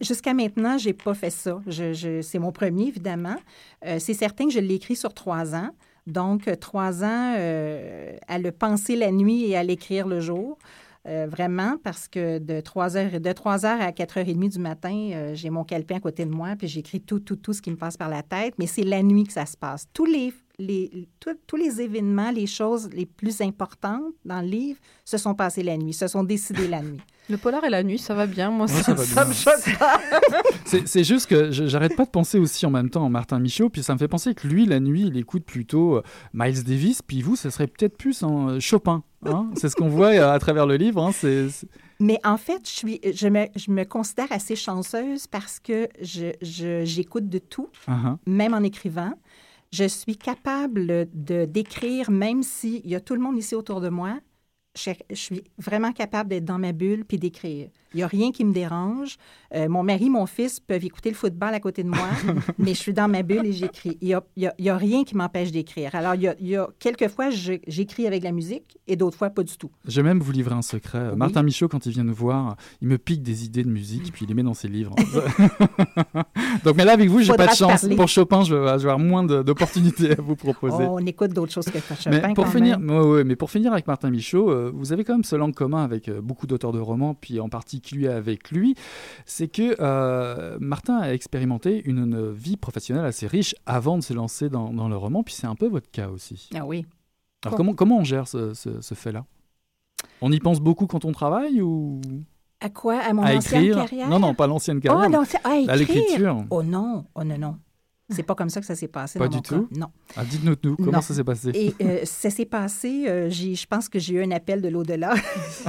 jusqu'à 0.00 0.34
maintenant, 0.34 0.78
j'ai 0.78 0.92
pas 0.92 1.14
fait 1.14 1.30
ça. 1.30 1.60
C'est 1.68 2.38
mon 2.38 2.52
premier, 2.52 2.88
évidemment. 2.88 3.36
Euh, 3.84 3.98
c'est 3.98 4.14
certain 4.14 4.46
que 4.46 4.52
je 4.52 4.60
l'ai 4.60 4.74
écrit 4.74 4.96
sur 4.96 5.12
trois 5.12 5.54
ans. 5.54 5.70
Donc, 6.06 6.48
trois 6.60 7.02
ans 7.02 7.34
euh, 7.36 8.16
à 8.28 8.38
le 8.38 8.52
penser 8.52 8.96
la 8.96 9.10
nuit 9.10 9.46
et 9.46 9.56
à 9.56 9.62
l'écrire 9.62 10.06
le 10.06 10.20
jour. 10.20 10.58
vraiment, 11.06 11.76
parce 11.82 12.08
que 12.08 12.38
de 12.38 12.62
3 12.62 12.96
heures, 12.96 13.20
de 13.20 13.32
3 13.32 13.66
heures 13.66 13.80
à 13.82 13.90
4h30 13.90 14.48
du 14.48 14.58
matin, 14.58 15.32
j'ai 15.34 15.50
mon 15.50 15.62
calepin 15.62 15.96
à 15.96 16.00
côté 16.00 16.24
de 16.24 16.30
moi, 16.30 16.56
puis 16.56 16.66
j'écris 16.66 17.02
tout, 17.02 17.20
tout, 17.20 17.36
tout 17.36 17.52
ce 17.52 17.60
qui 17.60 17.70
me 17.70 17.76
passe 17.76 17.98
par 17.98 18.08
la 18.08 18.22
tête, 18.22 18.54
mais 18.58 18.66
c'est 18.66 18.84
la 18.84 19.02
nuit 19.02 19.24
que 19.24 19.32
ça 19.34 19.44
se 19.44 19.54
passe. 19.54 19.86
Tous 19.92 20.06
les 20.06 20.32
les, 20.58 21.08
tous 21.46 21.56
les 21.56 21.80
événements, 21.80 22.30
les 22.30 22.46
choses 22.46 22.88
les 22.92 23.06
plus 23.06 23.40
importantes 23.40 24.02
dans 24.24 24.40
le 24.40 24.46
livre 24.46 24.78
se 25.04 25.18
sont 25.18 25.34
passées 25.34 25.62
la 25.62 25.76
nuit, 25.76 25.92
se 25.92 26.06
sont 26.06 26.22
décidées 26.24 26.68
la 26.68 26.82
nuit. 26.82 27.00
Le 27.30 27.38
polar 27.38 27.64
et 27.64 27.70
la 27.70 27.82
nuit, 27.82 27.98
ça 27.98 28.14
va 28.14 28.26
bien. 28.26 28.50
Moi, 28.50 28.68
ça, 28.68 28.94
ça, 28.98 29.24
me 29.24 29.32
choque 29.32 29.78
pas. 29.78 29.98
c'est 30.84 31.04
juste 31.04 31.26
que 31.26 31.50
j'arrête 31.50 31.96
pas 31.96 32.04
de 32.04 32.10
penser 32.10 32.38
aussi 32.38 32.66
en 32.66 32.70
même 32.70 32.90
temps 32.90 33.06
à 33.06 33.08
Martin 33.08 33.38
Michaud, 33.38 33.70
puis 33.70 33.82
ça 33.82 33.94
me 33.94 33.98
fait 33.98 34.08
penser 34.08 34.34
que 34.34 34.46
lui, 34.46 34.66
la 34.66 34.78
nuit, 34.78 35.06
il 35.06 35.16
écoute 35.16 35.44
plutôt 35.44 35.96
euh, 35.96 36.02
Miles 36.34 36.62
Davis, 36.64 37.00
puis 37.00 37.22
vous, 37.22 37.34
ce 37.34 37.48
serait 37.48 37.66
peut-être 37.66 37.96
plus 37.96 38.22
en 38.22 38.50
euh, 38.50 38.60
Chopin. 38.60 39.02
Hein. 39.24 39.48
c'est 39.56 39.70
ce 39.70 39.74
qu'on 39.74 39.88
voit 39.88 40.08
euh, 40.08 40.34
à 40.34 40.38
travers 40.38 40.66
le 40.66 40.76
livre. 40.76 41.02
Hein. 41.02 41.12
Mais 41.98 42.20
en 42.24 42.36
fait, 42.36 42.60
je, 42.68 42.70
suis, 42.70 43.00
je, 43.02 43.28
me, 43.28 43.46
je 43.56 43.70
me 43.70 43.84
considère 43.84 44.30
assez 44.30 44.54
chanceuse 44.54 45.26
parce 45.26 45.58
que 45.60 45.88
j'écoute 46.02 47.24
je, 47.24 47.30
de 47.30 47.38
tout, 47.38 47.70
uh-huh. 47.88 48.16
même 48.26 48.52
en 48.52 48.62
écrivant 48.62 49.14
je 49.74 49.88
suis 49.88 50.16
capable 50.16 51.08
de 51.12 51.46
d'écrire, 51.46 52.10
même 52.10 52.42
s'il 52.42 52.86
y 52.86 52.94
a 52.94 53.00
tout 53.00 53.14
le 53.14 53.20
monde 53.20 53.36
ici 53.36 53.54
autour 53.56 53.80
de 53.80 53.88
moi, 53.88 54.20
je, 54.76 54.92
suis 55.14 55.42
vraiment 55.58 55.92
capable 55.92 56.30
d'être 56.30 56.44
dans 56.44 56.58
ma 56.58 56.72
bulle 56.72 57.04
puis 57.04 57.18
d'écrire. 57.18 57.70
Il 57.94 57.98
n'y 57.98 58.02
a 58.02 58.06
rien 58.08 58.32
qui 58.32 58.44
me 58.44 58.52
dérange. 58.52 59.16
Euh, 59.54 59.68
mon 59.68 59.84
mari, 59.84 60.10
mon 60.10 60.26
fils 60.26 60.58
peuvent 60.58 60.84
écouter 60.84 61.10
le 61.10 61.14
football 61.14 61.54
à 61.54 61.60
côté 61.60 61.84
de 61.84 61.88
moi, 61.88 62.08
mais 62.58 62.74
je 62.74 62.78
suis 62.78 62.92
dans 62.92 63.08
ma 63.08 63.22
bulle 63.22 63.46
et 63.46 63.52
j'écris. 63.52 63.98
Il 64.00 64.08
n'y 64.36 64.46
a, 64.46 64.74
a, 64.74 64.76
rien 64.76 65.04
qui 65.04 65.16
m'empêche 65.16 65.52
d'écrire. 65.52 65.94
Alors, 65.94 66.16
il 66.16 66.22
y 66.22 66.28
a, 66.28 66.34
il 66.40 66.48
y 66.48 66.56
a 66.56 66.68
quelques 66.80 67.08
fois, 67.08 67.30
j'écris 67.30 68.06
avec 68.06 68.24
la 68.24 68.32
musique 68.32 68.78
et 68.88 68.96
d'autres 68.96 69.16
fois, 69.16 69.30
pas 69.30 69.44
du 69.44 69.56
tout. 69.56 69.70
Je 69.86 70.00
vais 70.00 70.08
même 70.08 70.18
vous 70.18 70.32
livrer 70.32 70.54
un 70.54 70.62
secret. 70.62 71.14
Martin 71.14 71.42
Michaud, 71.44 71.68
quand 71.68 71.86
il 71.86 71.92
vient 71.92 72.02
nous 72.02 72.14
voir, 72.14 72.56
il 72.82 72.88
me 72.88 72.98
pique 72.98 73.22
des 73.22 73.44
idées 73.44 73.62
de 73.62 73.70
musique 73.70 74.12
puis 74.12 74.24
il 74.24 74.28
les 74.28 74.34
met 74.34 74.42
dans 74.42 74.54
ses 74.54 74.68
livres. 74.68 74.96
Donc, 76.64 76.76
mais 76.76 76.84
là, 76.84 76.92
avec 76.92 77.08
vous, 77.08 77.20
j'ai 77.20 77.32
pas 77.34 77.46
de 77.46 77.54
chance. 77.54 77.86
Pour 77.96 78.08
Chopin, 78.08 78.42
je 78.42 78.56
vais 78.56 78.70
avoir 78.70 78.98
moins 78.98 79.22
d'opportunités 79.22 80.12
à 80.12 80.20
vous 80.20 80.36
proposer. 80.36 80.84
Oh, 80.88 80.96
on 81.00 81.06
écoute 81.06 81.32
d'autres 81.32 81.52
choses 81.52 81.66
que 81.66 81.78
Chopin. 81.78 82.10
Mais 82.10 82.34
pour, 82.34 82.48
finir, 82.48 82.78
mais 82.80 83.36
pour 83.36 83.50
finir 83.52 83.72
avec 83.72 83.86
Martin 83.86 84.10
Michaud, 84.10 84.50
euh, 84.50 84.72
vous 84.74 84.92
avez 84.92 85.04
quand 85.04 85.14
même 85.14 85.24
ce 85.24 85.36
langue 85.36 85.54
commun 85.54 85.84
avec 85.84 86.08
euh, 86.08 86.20
beaucoup 86.20 86.46
d'auteurs 86.46 86.72
de 86.72 86.80
romans, 86.80 87.14
puis 87.14 87.38
en 87.38 87.48
particulier 87.48 87.83
avec 88.08 88.50
lui, 88.50 88.74
c'est 89.26 89.48
que 89.48 89.76
euh, 89.80 90.56
Martin 90.60 90.98
a 90.98 91.12
expérimenté 91.12 91.82
une, 91.84 92.32
vie 92.32 92.56
professionnelle 92.56 93.04
assez 93.04 93.26
riche 93.26 93.54
avant 93.66 93.98
de 93.98 94.02
se 94.02 94.12
lancer 94.12 94.48
dans, 94.48 94.88
le 94.88 94.96
roman, 94.96 95.22
puis 95.22 95.34
c'est 95.34 95.46
un 95.46 95.54
peu 95.54 95.66
votre 95.66 95.90
cas 95.90 96.08
aussi. 96.08 96.50
Ah 96.54 96.64
oui. 96.64 96.86
Alors 97.44 97.56
comment, 97.56 97.74
comment 97.74 97.98
on 97.98 98.04
gère 98.04 98.26
ce, 98.28 98.52
fait-là? 98.94 99.24
On 100.20 100.32
y 100.32 100.38
pense 100.38 100.60
beaucoup 100.60 100.86
quand 100.86 101.04
on 101.04 101.12
travaille 101.12 101.60
ou? 101.60 102.00
À 102.60 102.70
quoi? 102.70 102.98
À 102.98 103.12
mon 103.12 103.22
ancienne 103.22 103.74
carrière? 103.74 104.08
Non, 104.08 104.18
non, 104.18 104.34
pas 104.34 104.46
l'ancienne 104.46 104.80
carrière. 104.80 105.10
Oh, 105.12 105.48
à, 105.68 105.76
l'écriture. 105.76 106.44
Oh 106.50 106.62
non, 106.62 107.04
oh 107.14 107.24
non, 107.24 107.38
non. 107.38 107.56
C'est 108.10 108.22
pas 108.22 108.34
comme 108.34 108.50
ça 108.50 108.60
que 108.60 108.66
ça 108.66 108.74
s'est 108.74 108.88
passé. 108.88 109.18
Pas 109.18 109.28
du 109.28 109.40
tout? 109.40 109.68
Non. 109.70 109.88
Ah, 110.16 110.24
dites-nous 110.24 110.56
nous, 110.62 110.76
comment 110.76 111.00
ça 111.00 111.14
s'est 111.14 111.24
passé? 111.24 111.50
Et 111.54 111.74
euh, 111.82 112.00
ça 112.04 112.30
s'est 112.30 112.44
passé. 112.44 113.06
Euh, 113.08 113.30
je 113.30 113.66
pense 113.66 113.88
que 113.88 113.98
j'ai 113.98 114.14
eu 114.14 114.22
un 114.22 114.30
appel 114.30 114.60
de 114.60 114.68
l'au-delà. 114.68 115.14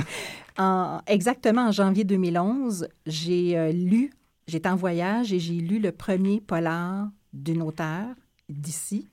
en, 0.58 1.00
exactement 1.08 1.68
en 1.68 1.72
janvier 1.72 2.04
2011, 2.04 2.88
j'ai 3.06 3.58
euh, 3.58 3.72
lu. 3.72 4.12
J'étais 4.48 4.70
en 4.70 4.76
voyage 4.76 5.34
et 5.34 5.40
j'ai 5.40 5.56
lu 5.56 5.80
le 5.80 5.92
premier 5.92 6.42
polar 6.42 7.10
d'une 7.34 7.62
auteure 7.62 8.14
d'ici, 8.48 9.08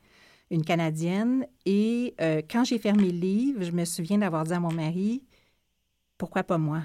une 0.51 0.63
Canadienne. 0.63 1.47
Et 1.65 2.15
quand 2.51 2.65
j'ai 2.65 2.79
fermé 2.79 3.05
le 3.05 3.19
livre, 3.19 3.63
je 3.63 3.73
me 3.73 3.87
souviens 3.87 4.19
d'avoir 4.19 4.45
dit 4.45 4.53
à 4.53 4.61
mon 4.61 4.71
mari, 4.73 5.23
pourquoi 6.19 6.43
pas 6.43 6.59
moi? 6.59 6.83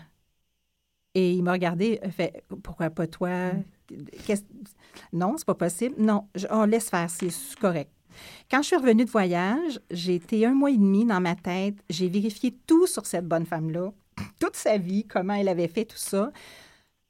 Et 1.13 1.33
il 1.33 1.43
m'a 1.43 1.51
regardé, 1.51 1.99
fait, 2.11 2.45
pourquoi 2.63 2.89
pas 2.89 3.05
toi? 3.07 3.51
Non, 5.13 5.35
c'est 5.37 5.45
pas 5.45 5.55
possible. 5.55 5.95
Non, 5.97 6.27
on 6.49 6.65
laisse 6.65 6.89
faire, 6.89 7.09
c'est 7.09 7.29
correct. 7.59 7.91
Quand 8.49 8.61
je 8.61 8.67
suis 8.67 8.75
revenue 8.75 9.05
de 9.05 9.09
voyage, 9.09 9.79
j'ai 9.91 10.15
été 10.15 10.45
un 10.45 10.53
mois 10.53 10.71
et 10.71 10.77
demi 10.77 11.05
dans 11.05 11.21
ma 11.21 11.35
tête. 11.35 11.75
J'ai 11.89 12.09
vérifié 12.09 12.57
tout 12.65 12.87
sur 12.87 13.05
cette 13.05 13.27
bonne 13.27 13.45
femme-là, 13.45 13.91
toute 14.39 14.55
sa 14.55 14.77
vie, 14.77 15.05
comment 15.05 15.33
elle 15.33 15.49
avait 15.49 15.67
fait 15.67 15.85
tout 15.85 15.97
ça. 15.97 16.31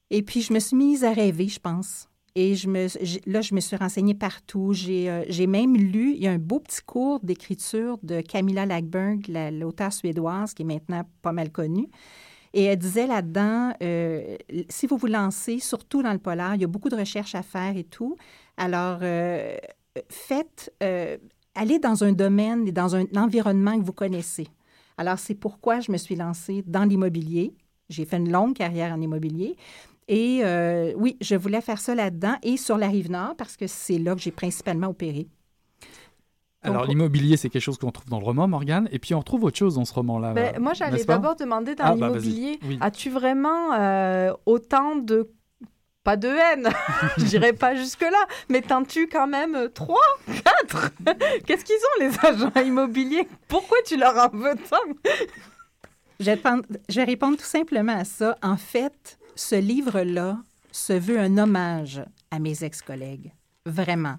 Et 0.09 0.21
puis, 0.21 0.41
je 0.41 0.53
me 0.53 0.59
suis 0.59 0.75
mise 0.75 1.03
à 1.03 1.13
rêver, 1.13 1.47
je 1.47 1.59
pense. 1.59 2.09
Et 2.35 2.53
je 2.53 2.69
me, 2.69 2.87
là, 3.25 3.41
je 3.41 3.55
me 3.55 3.59
suis 3.59 3.75
renseignée 3.75 4.13
partout. 4.13 4.71
Euh, 4.87 5.25
j'ai 5.27 5.47
même 5.47 5.75
lu, 5.75 6.13
il 6.13 6.21
y 6.21 6.27
a 6.27 6.31
un 6.31 6.37
beau 6.37 6.59
petit 6.59 6.81
cours 6.85 7.19
d'écriture 7.21 7.97
de 8.03 8.21
Camilla 8.21 8.65
Lackberg, 8.65 9.27
l'auteure 9.51 9.91
suédoise, 9.91 10.53
qui 10.53 10.61
est 10.61 10.65
maintenant 10.65 11.03
pas 11.23 11.31
mal 11.31 11.51
connue. 11.51 11.89
Et 12.57 12.63
elle 12.63 12.79
disait 12.79 13.05
là-dedans, 13.05 13.71
euh, 13.83 14.35
si 14.67 14.87
vous 14.87 14.97
vous 14.97 15.05
lancez, 15.05 15.59
surtout 15.59 16.01
dans 16.01 16.11
le 16.11 16.17
polar, 16.17 16.55
il 16.55 16.61
y 16.61 16.63
a 16.63 16.67
beaucoup 16.67 16.89
de 16.89 16.95
recherches 16.95 17.35
à 17.35 17.43
faire 17.43 17.77
et 17.77 17.83
tout. 17.83 18.17
Alors, 18.57 18.97
euh, 19.03 19.55
faites, 20.09 20.73
euh, 20.81 21.17
allez 21.53 21.77
dans 21.77 22.03
un 22.03 22.13
domaine 22.13 22.67
et 22.67 22.71
dans 22.71 22.95
un 22.95 23.05
environnement 23.15 23.79
que 23.79 23.85
vous 23.85 23.93
connaissez. 23.93 24.47
Alors, 24.97 25.19
c'est 25.19 25.35
pourquoi 25.35 25.81
je 25.81 25.91
me 25.91 25.97
suis 25.97 26.15
lancée 26.15 26.63
dans 26.65 26.83
l'immobilier. 26.83 27.53
J'ai 27.89 28.05
fait 28.05 28.17
une 28.17 28.31
longue 28.31 28.55
carrière 28.55 28.91
en 28.91 29.01
immobilier. 29.01 29.55
Et 30.07 30.41
oui, 30.95 31.15
je 31.21 31.35
voulais 31.35 31.61
faire 31.61 31.79
ça 31.79 31.93
là-dedans 31.93 32.37
et 32.41 32.57
sur 32.57 32.79
la 32.79 32.87
rive 32.87 33.11
nord 33.11 33.35
parce 33.37 33.55
que 33.55 33.67
c'est 33.67 33.99
là 33.99 34.15
que 34.15 34.21
j'ai 34.21 34.31
principalement 34.31 34.87
opéré. 34.87 35.27
Alors, 36.67 36.85
l'immobilier, 36.85 37.37
c'est 37.37 37.49
quelque 37.49 37.61
chose 37.61 37.77
qu'on 37.77 37.91
trouve 37.91 38.09
dans 38.09 38.19
le 38.19 38.25
roman, 38.25 38.47
Morgane, 38.47 38.87
et 38.91 38.99
puis 38.99 39.13
on 39.13 39.21
trouve 39.21 39.43
autre 39.43 39.57
chose 39.57 39.75
dans 39.75 39.85
ce 39.85 39.93
roman-là. 39.93 40.33
Ben, 40.33 40.59
moi, 40.59 40.73
j'allais 40.73 41.03
d'abord 41.03 41.35
demander 41.35 41.75
dans 41.75 41.85
ah, 41.85 41.95
bah, 41.95 42.07
l'immobilier, 42.07 42.59
as-tu 42.81 43.09
vraiment 43.09 43.73
euh, 43.73 44.33
autant 44.45 44.95
de 44.95 45.31
pas 46.03 46.15
de 46.15 46.29
haine, 46.29 46.69
je 47.17 47.25
dirais 47.25 47.51
pas 47.51 47.75
jusque-là, 47.75 48.27
mais 48.47 48.61
t'en-tu 48.61 49.07
quand 49.07 49.27
même 49.27 49.55
euh, 49.55 49.67
trois, 49.67 49.99
quatre? 50.25 50.91
Qu'est-ce 51.45 51.65
qu'ils 51.65 51.75
ont 51.75 52.05
les 52.05 52.25
agents 52.25 52.65
immobiliers? 52.65 53.27
Pourquoi 53.49 53.77
tu 53.85 53.97
leur 53.97 54.15
en 54.15 54.29
veux 54.29 54.55
tant? 54.69 54.77
Je 56.21 56.31
vais, 56.31 56.41
je 56.87 56.95
vais 56.95 57.03
répondre 57.03 57.35
tout 57.35 57.43
simplement 57.43 57.97
à 57.97 58.05
ça. 58.05 58.37
En 58.41 58.55
fait, 58.55 59.19
ce 59.35 59.55
livre-là 59.55 60.37
se 60.71 60.93
veut 60.93 61.19
un 61.19 61.37
hommage 61.37 62.01
à 62.31 62.39
mes 62.39 62.63
ex-collègues. 62.63 63.33
Vraiment 63.65 64.17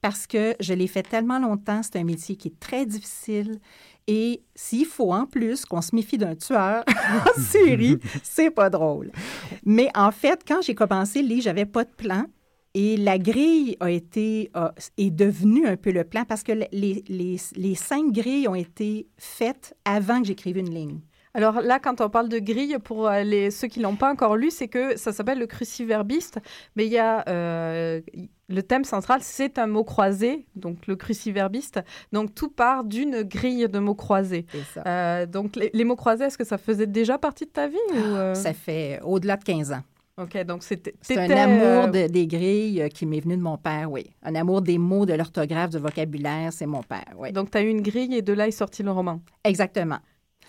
parce 0.00 0.26
que 0.26 0.54
je 0.60 0.74
l'ai 0.74 0.86
fait 0.86 1.02
tellement 1.02 1.38
longtemps. 1.38 1.80
C'est 1.82 1.96
un 1.98 2.04
métier 2.04 2.36
qui 2.36 2.48
est 2.48 2.60
très 2.60 2.86
difficile. 2.86 3.58
Et 4.06 4.42
s'il 4.54 4.86
faut 4.86 5.12
en 5.12 5.26
plus 5.26 5.64
qu'on 5.64 5.82
se 5.82 5.94
méfie 5.94 6.18
d'un 6.18 6.36
tueur 6.36 6.84
en 7.26 7.40
série, 7.40 7.98
c'est 8.22 8.50
pas 8.50 8.70
drôle. 8.70 9.10
Mais 9.64 9.90
en 9.94 10.12
fait, 10.12 10.42
quand 10.46 10.62
j'ai 10.62 10.74
commencé 10.74 11.22
le 11.22 11.28
livre, 11.28 11.42
j'avais 11.42 11.66
pas 11.66 11.84
de 11.84 11.90
plan. 11.90 12.24
Et 12.74 12.98
la 12.98 13.18
grille 13.18 13.76
a 13.80 13.90
été, 13.90 14.50
est 14.98 15.10
devenue 15.10 15.66
un 15.66 15.76
peu 15.76 15.92
le 15.92 16.04
plan 16.04 16.24
parce 16.26 16.42
que 16.42 16.52
les, 16.52 17.02
les, 17.08 17.36
les 17.56 17.74
cinq 17.74 18.12
grilles 18.12 18.48
ont 18.48 18.54
été 18.54 19.08
faites 19.16 19.74
avant 19.86 20.20
que 20.20 20.26
j'écrive 20.26 20.58
une 20.58 20.72
ligne. 20.72 21.00
Alors 21.36 21.60
là, 21.60 21.78
quand 21.78 22.00
on 22.00 22.08
parle 22.08 22.30
de 22.30 22.38
grille, 22.38 22.78
pour 22.82 23.06
euh, 23.06 23.22
les, 23.22 23.50
ceux 23.50 23.68
qui 23.68 23.80
l'ont 23.80 23.94
pas 23.94 24.10
encore 24.10 24.36
lu, 24.36 24.50
c'est 24.50 24.68
que 24.68 24.96
ça 24.96 25.12
s'appelle 25.12 25.38
le 25.38 25.46
cruciverbiste, 25.46 26.38
mais 26.76 26.86
il 26.86 26.92
y 26.92 26.98
a 26.98 27.28
euh, 27.28 28.00
le 28.48 28.62
thème 28.62 28.84
central, 28.84 29.20
c'est 29.22 29.58
un 29.58 29.66
mot 29.66 29.84
croisé, 29.84 30.46
donc 30.54 30.86
le 30.86 30.96
cruciverbiste. 30.96 31.80
Donc 32.10 32.34
tout 32.34 32.48
part 32.48 32.84
d'une 32.84 33.20
grille 33.22 33.68
de 33.68 33.78
mots 33.78 33.94
croisés. 33.94 34.46
Euh, 34.86 35.26
donc 35.26 35.56
les, 35.56 35.84
mots 35.84 35.94
croisés, 35.94 36.24
est-ce 36.24 36.38
que 36.38 36.44
ça 36.44 36.56
faisait 36.56 36.86
déjà 36.86 37.18
partie 37.18 37.44
de 37.44 37.50
ta 37.50 37.68
vie 37.68 37.76
ou 37.92 38.34
Ça 38.34 38.54
fait 38.54 38.98
au-delà 39.02 39.36
de 39.36 39.44
15 39.44 39.72
ans. 39.72 39.82
OK, 40.16 40.42
donc 40.44 40.62
c'était... 40.62 40.94
C'est 41.02 41.18
un 41.18 41.30
amour 41.30 41.88
des 41.88 42.26
grilles 42.26 42.88
qui 42.94 43.04
m'est 43.04 43.20
venu 43.20 43.36
de 43.36 43.42
mon 43.42 43.58
père, 43.58 43.92
oui. 43.92 44.06
Un 44.22 44.34
amour 44.36 44.62
des 44.62 44.78
mots, 44.78 45.04
de 45.04 45.12
l'orthographe, 45.12 45.68
du 45.68 45.76
vocabulaire, 45.76 46.54
c'est 46.54 46.64
mon 46.64 46.82
père, 46.82 47.12
oui. 47.18 47.30
Donc 47.32 47.50
tu 47.50 47.58
as 47.58 47.60
eu 47.60 47.68
une 47.68 47.82
grille 47.82 48.14
et 48.14 48.22
de 48.22 48.32
là 48.32 48.48
est 48.48 48.52
sorti 48.52 48.82
le 48.82 48.90
roman. 48.90 49.20
Exactement. 49.44 49.98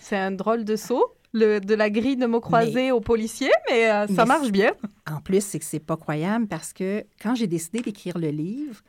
C'est 0.00 0.16
un 0.16 0.30
drôle 0.30 0.64
de 0.64 0.76
saut. 0.76 1.14
Le, 1.34 1.60
de 1.60 1.74
la 1.74 1.90
grille 1.90 2.16
de 2.16 2.24
mots 2.24 2.40
croisés 2.40 2.90
aux 2.90 3.02
policiers, 3.02 3.50
mais 3.70 3.90
euh, 3.90 4.06
ça 4.06 4.24
marche 4.24 4.50
bien. 4.50 4.72
En 5.10 5.20
plus, 5.20 5.44
c'est 5.44 5.58
que 5.58 5.64
c'est 5.64 5.78
pas 5.78 5.98
croyable 5.98 6.46
parce 6.46 6.72
que 6.72 7.04
quand 7.20 7.34
j'ai 7.34 7.46
décidé 7.46 7.80
d'écrire 7.80 8.16
le 8.16 8.30
livre, 8.30 8.80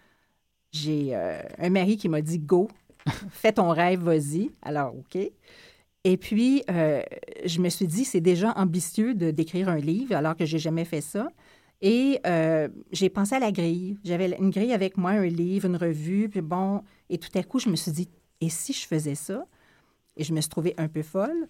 j'ai 0.72 1.10
euh, 1.12 1.42
un 1.58 1.70
mari 1.70 1.98
qui 1.98 2.08
m'a 2.08 2.22
dit 2.22 2.40
Go, 2.40 2.70
fais 3.30 3.52
ton 3.52 3.70
rêve, 3.70 4.00
vas-y. 4.04 4.52
Alors, 4.62 4.96
OK. 4.96 5.18
Et 6.06 6.18
puis, 6.18 6.64
euh, 6.72 7.02
je 7.44 7.60
me 7.60 7.68
suis 7.68 7.88
dit, 7.88 8.06
c'est 8.06 8.22
déjà 8.22 8.54
ambitieux 8.56 9.14
de 9.16 9.32
d'écrire 9.32 9.68
un 9.68 9.80
livre 9.80 10.16
alors 10.16 10.38
que 10.38 10.46
j'ai 10.46 10.60
jamais 10.60 10.86
fait 10.86 11.02
ça. 11.02 11.28
Et 11.82 12.22
j'ai 12.92 13.10
pensé 13.10 13.36
à 13.36 13.40
la 13.40 13.52
grille. 13.52 13.98
J'avais 14.06 14.38
une 14.40 14.50
grille 14.50 14.74
avec 14.74 14.96
moi, 14.98 15.12
un 15.12 15.26
livre, 15.26 15.66
une 15.66 15.76
revue, 15.76 16.30
puis 16.30 16.42
bon. 16.42 16.84
Et 17.10 17.18
tout 17.18 17.38
à 17.38 17.44
coup, 17.44 17.60
je 17.60 17.70
me 17.70 17.76
suis 17.76 17.92
dit, 17.92 18.10
et 18.40 18.50
si 18.50 18.72
je 18.72 18.88
faisais 18.88 19.16
ça? 19.16 19.46
Et 20.20 20.24
je 20.24 20.34
me 20.34 20.42
suis 20.42 20.50
trouvée 20.50 20.76
un 20.78 20.88
peu 20.88 21.02
folle. 21.02 21.48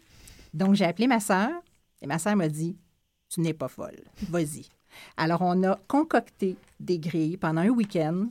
Donc, 0.54 0.76
j'ai 0.76 0.86
appelé 0.86 1.08
ma 1.08 1.20
sœur 1.20 1.50
et 2.02 2.08
ma 2.08 2.20
sœur 2.20 2.38
m'a 2.38 2.48
dit 2.48 2.78
Tu 3.28 3.42
n'es 3.42 3.54
pas 3.54 3.68
folle. 3.68 4.00
Vas-y. 4.30 4.66
Alors, 5.18 5.42
on 5.42 5.64
a 5.64 5.76
concocté 5.88 6.56
des 6.80 7.00
grilles 7.00 7.38
pendant 7.38 7.62
un 7.62 7.70
week-end. 7.70 8.28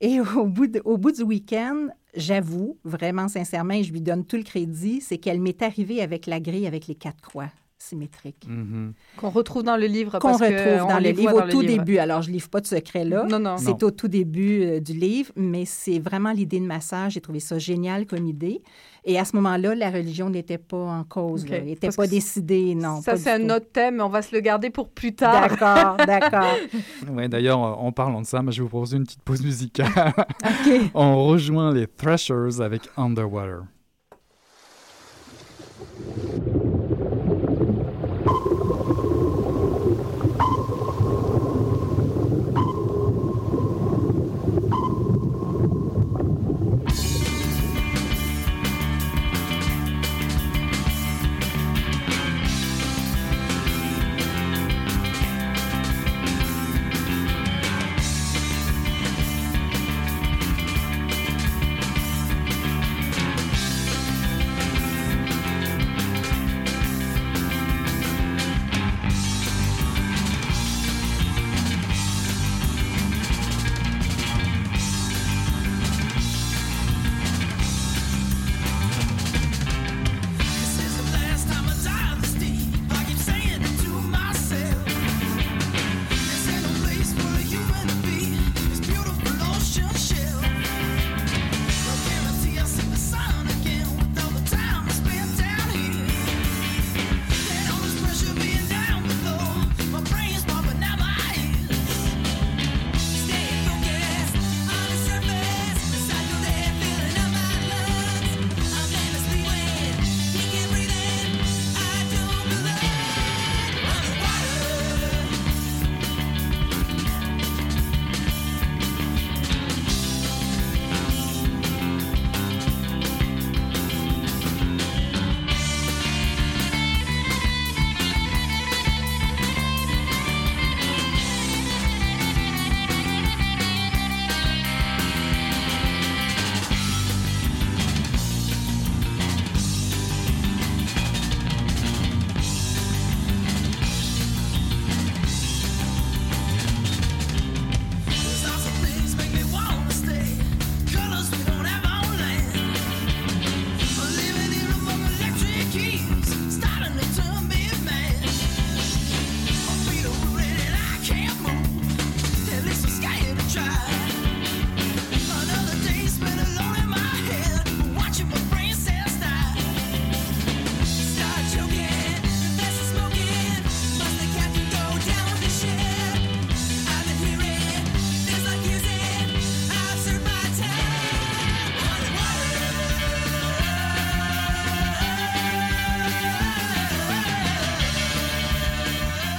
Et 0.00 0.20
au 0.20 0.46
bout, 0.46 0.78
au 0.84 0.96
bout 0.96 1.12
du 1.12 1.22
week-end, 1.22 1.88
j'avoue, 2.14 2.78
vraiment 2.84 3.26
sincèrement, 3.26 3.74
et 3.74 3.82
je 3.82 3.92
lui 3.92 4.00
donne 4.00 4.24
tout 4.24 4.36
le 4.36 4.44
crédit, 4.44 5.00
c'est 5.00 5.18
qu'elle 5.18 5.40
m'est 5.40 5.60
arrivée 5.62 6.02
avec 6.02 6.26
la 6.26 6.38
grille 6.40 6.66
avec 6.66 6.86
les 6.86 6.94
quatre 6.94 7.20
croix 7.20 7.50
symétriques. 7.78 8.46
Mhm. 8.48 8.92
Qu'on 9.16 9.30
retrouve 9.30 9.62
dans 9.62 9.76
le 9.76 9.86
livre. 9.86 10.18
Qu'on 10.18 10.28
parce 10.28 10.38
que 10.40 10.44
retrouve 10.44 10.84
on 10.84 10.88
dans 10.88 10.96
le 10.98 11.02
les 11.04 11.12
livre 11.12 11.34
au 11.34 11.40
dans 11.40 11.48
tout 11.48 11.60
le 11.60 11.66
livre. 11.66 11.84
début. 11.84 11.98
Alors, 11.98 12.22
je 12.22 12.28
ne 12.28 12.34
livre 12.34 12.48
pas 12.48 12.60
de 12.60 12.66
secret 12.66 13.04
là. 13.04 13.24
Non, 13.28 13.38
non. 13.38 13.56
C'est 13.56 13.82
au 13.82 13.90
tout 13.90 14.08
début 14.08 14.62
euh, 14.62 14.80
du 14.80 14.92
livre, 14.92 15.32
mais 15.36 15.64
c'est 15.64 15.98
vraiment 15.98 16.32
l'idée 16.32 16.60
de 16.60 16.66
massage. 16.66 17.12
J'ai 17.12 17.20
trouvé 17.20 17.40
ça 17.40 17.58
génial 17.58 18.06
comme 18.06 18.26
idée. 18.26 18.62
Et 19.04 19.18
à 19.18 19.24
ce 19.24 19.34
moment-là, 19.36 19.74
la 19.74 19.90
religion 19.90 20.28
n'était 20.28 20.58
pas 20.58 20.76
en 20.76 21.04
cause. 21.04 21.44
OK. 21.44 21.50
là. 21.50 21.56
Elle 21.58 21.64
n'était 21.66 21.88
pas 21.90 22.06
décidée, 22.06 22.74
non. 22.74 23.00
Ça, 23.00 23.16
c'est 23.16 23.30
un 23.30 23.38
tout. 23.46 23.54
autre 23.54 23.70
thème, 23.72 23.96
mais 23.96 24.02
on 24.02 24.08
va 24.08 24.20
se 24.22 24.34
le 24.34 24.40
garder 24.40 24.70
pour 24.70 24.88
plus 24.90 25.14
tard. 25.14 25.48
D'accord, 25.48 25.96
d'accord. 26.06 26.54
Ouais, 27.10 27.28
D'ailleurs, 27.28 27.62
euh, 27.64 27.72
en 27.72 27.92
parlant 27.92 28.20
de 28.20 28.26
ça, 28.26 28.42
moi, 28.42 28.52
je 28.52 28.58
vais 28.58 28.64
vous 28.64 28.68
proposer 28.68 28.96
une 28.98 29.04
petite 29.04 29.22
pause 29.22 29.42
musicale. 29.42 29.88
OK. 30.44 30.80
On 30.94 31.24
rejoint 31.26 31.72
les 31.72 31.86
Thrashers 31.86 32.60
avec 32.60 32.82
Underwater. 32.96 33.62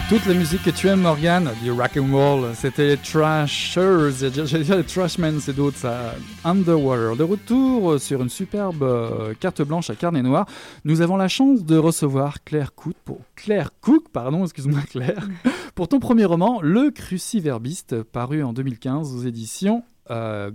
Toute 0.09 0.25
la 0.25 0.33
musique 0.33 0.63
que 0.63 0.71
tu 0.71 0.87
aimes, 0.87 1.01
Morgan, 1.01 1.51
du 1.61 1.69
rock 1.69 1.95
and 1.95 2.11
roll, 2.11 2.55
c'était 2.55 2.97
Trashers. 2.97 4.09
J'allais 4.43 4.63
dire 4.63 4.77
les 4.77 4.83
Trashmen, 4.83 5.39
c'est 5.39 5.55
d'autres, 5.55 5.77
ça. 5.77 6.15
Underwater. 6.43 7.15
De 7.15 7.21
retour 7.21 7.99
sur 7.99 8.23
une 8.23 8.29
superbe 8.29 8.81
euh, 8.81 9.35
carte 9.39 9.61
blanche 9.61 9.91
à 9.91 9.95
carnet 9.95 10.23
noir, 10.23 10.47
nous 10.83 11.01
avons 11.01 11.15
la 11.15 11.27
chance 11.27 11.63
de 11.63 11.77
recevoir 11.77 12.43
Claire 12.43 12.73
Cook, 12.73 12.95
pour, 13.05 13.19
Claire 13.35 13.69
Cook, 13.81 14.05
pardon, 14.11 14.43
excuse-moi 14.45 14.79
Claire, 14.89 15.27
pour 15.75 15.87
ton 15.87 15.99
premier 15.99 16.25
roman, 16.25 16.59
Le 16.63 16.89
Cruciverbiste, 16.89 18.01
paru 18.01 18.41
en 18.43 18.51
2015 18.51 19.13
aux 19.13 19.27
éditions 19.27 19.83
euh. 20.11 20.51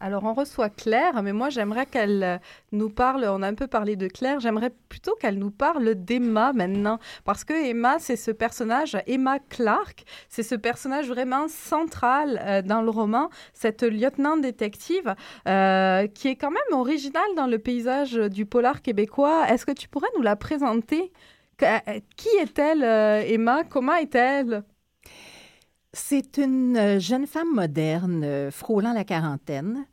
Alors, 0.00 0.24
on 0.24 0.32
reçoit 0.32 0.70
Claire, 0.70 1.22
mais 1.22 1.32
moi, 1.32 1.50
j'aimerais 1.50 1.86
qu'elle 1.86 2.22
euh, 2.22 2.38
nous 2.72 2.90
parle. 2.90 3.24
On 3.24 3.42
a 3.42 3.48
un 3.48 3.54
peu 3.54 3.66
parlé 3.66 3.96
de 3.96 4.08
Claire. 4.08 4.40
J'aimerais 4.40 4.72
plutôt 4.88 5.14
qu'elle 5.16 5.38
nous 5.38 5.50
parle 5.50 5.94
d'Emma 5.94 6.52
maintenant. 6.52 6.98
Parce 7.24 7.44
que 7.44 7.52
Emma, 7.52 7.98
c'est 7.98 8.16
ce 8.16 8.30
personnage, 8.30 8.96
Emma 9.06 9.38
Clark, 9.38 10.04
c'est 10.28 10.42
ce 10.42 10.54
personnage 10.54 11.08
vraiment 11.08 11.48
central 11.48 12.40
euh, 12.42 12.62
dans 12.62 12.82
le 12.82 12.90
roman, 12.90 13.28
cette 13.52 13.82
lieutenant 13.82 14.36
détective 14.36 15.14
qui 15.44 16.28
est 16.28 16.36
quand 16.36 16.50
même 16.50 16.62
originale 16.72 17.22
dans 17.36 17.46
le 17.46 17.58
paysage 17.58 18.14
du 18.14 18.46
polar 18.46 18.82
québécois. 18.82 19.46
Est-ce 19.48 19.66
que 19.66 19.72
tu 19.72 19.88
pourrais 19.88 20.08
nous 20.16 20.22
la 20.22 20.36
présenter? 20.36 21.12
Qui 21.58 22.28
est-elle, 22.40 22.82
Emma? 22.82 23.64
Comment 23.64 23.94
est-elle? 23.94 24.64
C'est 25.94 26.38
une 26.38 26.76
euh, 26.76 26.98
jeune 26.98 27.26
femme 27.26 27.54
moderne, 27.54 28.22
euh, 28.24 28.50
frôlant 28.50 28.92
la 28.94 29.04
quarantaine. 29.04 29.86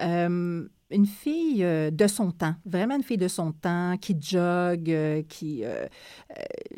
Euh, 0.00 0.66
une 0.90 1.06
fille 1.06 1.62
de 1.64 2.06
son 2.06 2.32
temps, 2.32 2.54
vraiment 2.66 2.96
une 2.96 3.02
fille 3.02 3.16
de 3.16 3.28
son 3.28 3.52
temps, 3.52 3.96
qui 3.98 4.14
jogue, 4.20 5.24
qui... 5.26 5.64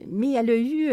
mais 0.06 0.34
elle 0.34 0.50
a 0.50 0.56
eu... 0.56 0.86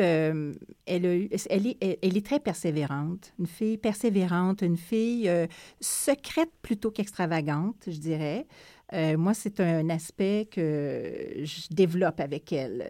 elle, 0.88 1.06
a 1.06 1.16
eu 1.16 1.30
elle, 1.52 1.68
est, 1.68 1.78
elle- 2.02 2.18
est 2.18 2.26
très 2.26 2.40
persévérante. 2.40 3.32
Une 3.38 3.46
fille 3.46 3.78
persévérante, 3.78 4.64
une 4.64 4.76
fille 4.78 5.30
secrète 5.80 6.50
plutôt 6.64 6.90
qu'extravagante, 6.90 7.84
je 7.86 8.00
dirais. 8.00 8.48
Moi, 8.92 9.36
c'est 9.36 9.60
un 9.60 9.88
aspect 9.92 10.48
que 10.50 11.44
je 11.44 11.68
développe 11.70 12.20
avec 12.20 12.52
elle. 12.52 12.88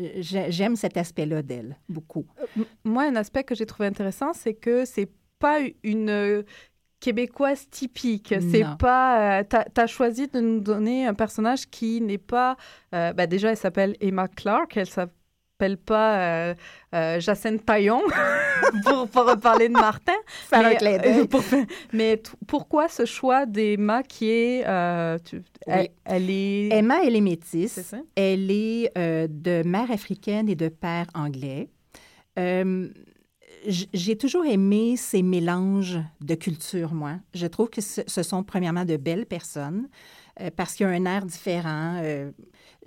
Euh, 0.00 0.08
j'ai- 0.16 0.50
J'aime 0.50 0.76
cet 0.76 0.96
aspect-là 0.96 1.42
d'elle, 1.42 1.76
beaucoup. 1.88 2.26
M- 2.56 2.64
Moi, 2.84 3.04
un 3.04 3.16
aspect 3.16 3.44
que 3.44 3.54
j'ai 3.54 3.66
trouvé 3.66 3.86
intéressant, 3.86 4.32
c'est 4.32 4.54
que 4.54 4.84
c'est 4.84 5.10
pas 5.38 5.58
une 5.82 6.08
euh, 6.08 6.42
québécoise 7.00 7.68
typique. 7.68 8.34
C'est 8.50 8.64
pas. 8.78 9.44
tu 9.44 9.56
as, 9.80 9.86
choisi 9.86 10.28
de 10.28 10.40
nous 10.40 10.60
donner 10.60 11.06
un 11.06 11.14
personnage 11.14 11.66
qui 11.68 12.00
n'est 12.00 12.16
pas. 12.18 12.56
euh, 12.94 13.12
bah 13.12 13.26
déjà, 13.26 13.50
elle 13.50 13.56
s'appelle 13.56 13.96
Emma 14.00 14.28
Clark. 14.28 14.76
Elle 14.76 14.86
s'appelle 14.86 15.14
t'appelles 15.62 15.76
pas 15.76 16.18
euh, 16.18 16.54
euh, 16.94 17.20
Jacinthe 17.20 17.62
Paillon 17.62 18.02
pour, 18.84 19.08
pour 19.08 19.28
reparler 19.28 19.68
de 19.68 19.74
Martin. 19.74 20.12
Faire 20.26 20.66
un 20.66 20.74
mais, 20.82 21.06
euh, 21.06 21.26
pour 21.26 21.42
mais 21.92 22.20
pourquoi 22.48 22.88
ce 22.88 23.04
choix 23.04 23.46
d'Emma 23.46 24.02
qui 24.02 24.28
est... 24.30 24.64
euh, 24.66 25.18
elle, 25.66 25.88
elle 26.04 26.30
est... 26.30 26.68
Emma, 26.72 27.04
elle 27.04 27.14
est 27.14 27.20
métisse. 27.20 27.80
Ça? 27.80 27.98
Elle 28.16 28.50
est 28.50 28.90
euh, 28.98 29.28
de 29.30 29.62
mère 29.64 29.90
africaine 29.90 30.48
et 30.48 30.56
de 30.56 30.68
père 30.68 31.06
anglais. 31.14 31.68
J'ai 33.64 34.16
toujours 34.16 34.44
aimé 34.44 34.96
ces 34.96 35.22
mélanges 35.22 36.00
de 36.20 36.34
cultures, 36.34 36.94
moi. 36.94 37.12
Je 37.32 37.46
trouve 37.46 37.70
que 37.70 37.80
ce, 37.80 38.00
ce 38.08 38.24
sont 38.24 38.42
premièrement 38.42 38.84
de 38.84 38.96
belles 38.96 39.26
personnes 39.26 39.88
parce 40.56 40.74
qu'il 40.74 40.86
y 40.86 40.88
a 40.88 40.92
un 40.92 41.04
air 41.04 41.24
différent. 41.24 42.00
Euh, 42.02 42.32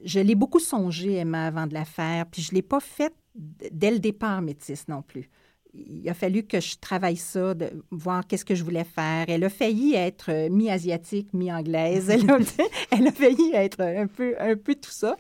je 0.04 0.20
l'ai 0.20 0.36
beaucoup 0.36 0.60
songé, 0.60 1.16
Emma, 1.16 1.48
avant 1.48 1.68
de 1.68 1.74
la 1.74 1.86
faire, 1.86 2.26
puis 2.26 2.42
je 2.42 2.52
ne 2.52 2.56
l'ai 2.56 2.62
pas 2.62 2.80
faite 2.80 3.14
dès 3.36 3.92
le 3.92 4.00
départ 4.00 4.42
métisse 4.42 4.88
non 4.88 5.02
plus. 5.02 5.30
Il 5.74 6.08
a 6.08 6.14
fallu 6.14 6.44
que 6.44 6.62
je 6.62 6.78
travaille 6.78 7.18
ça, 7.18 7.54
de 7.54 7.70
voir 7.92 8.26
qu'est-ce 8.26 8.46
que 8.46 8.56
je 8.56 8.64
voulais 8.64 8.86
faire. 8.86 9.26
Elle 9.28 9.44
a 9.44 9.50
failli 9.50 9.94
être 9.94 10.32
euh, 10.32 10.50
mi-asiatique, 10.50 11.34
mi-anglaise. 11.34 12.10
Elle 12.10 12.30
a, 12.32 12.38
elle 12.92 13.08
a 13.08 13.12
failli 13.12 13.52
être 13.54 13.82
un 13.82 14.08
peu, 14.08 14.36
un 14.40 14.56
peu 14.56 14.76
tout 14.76 14.92
ça. 14.92 15.18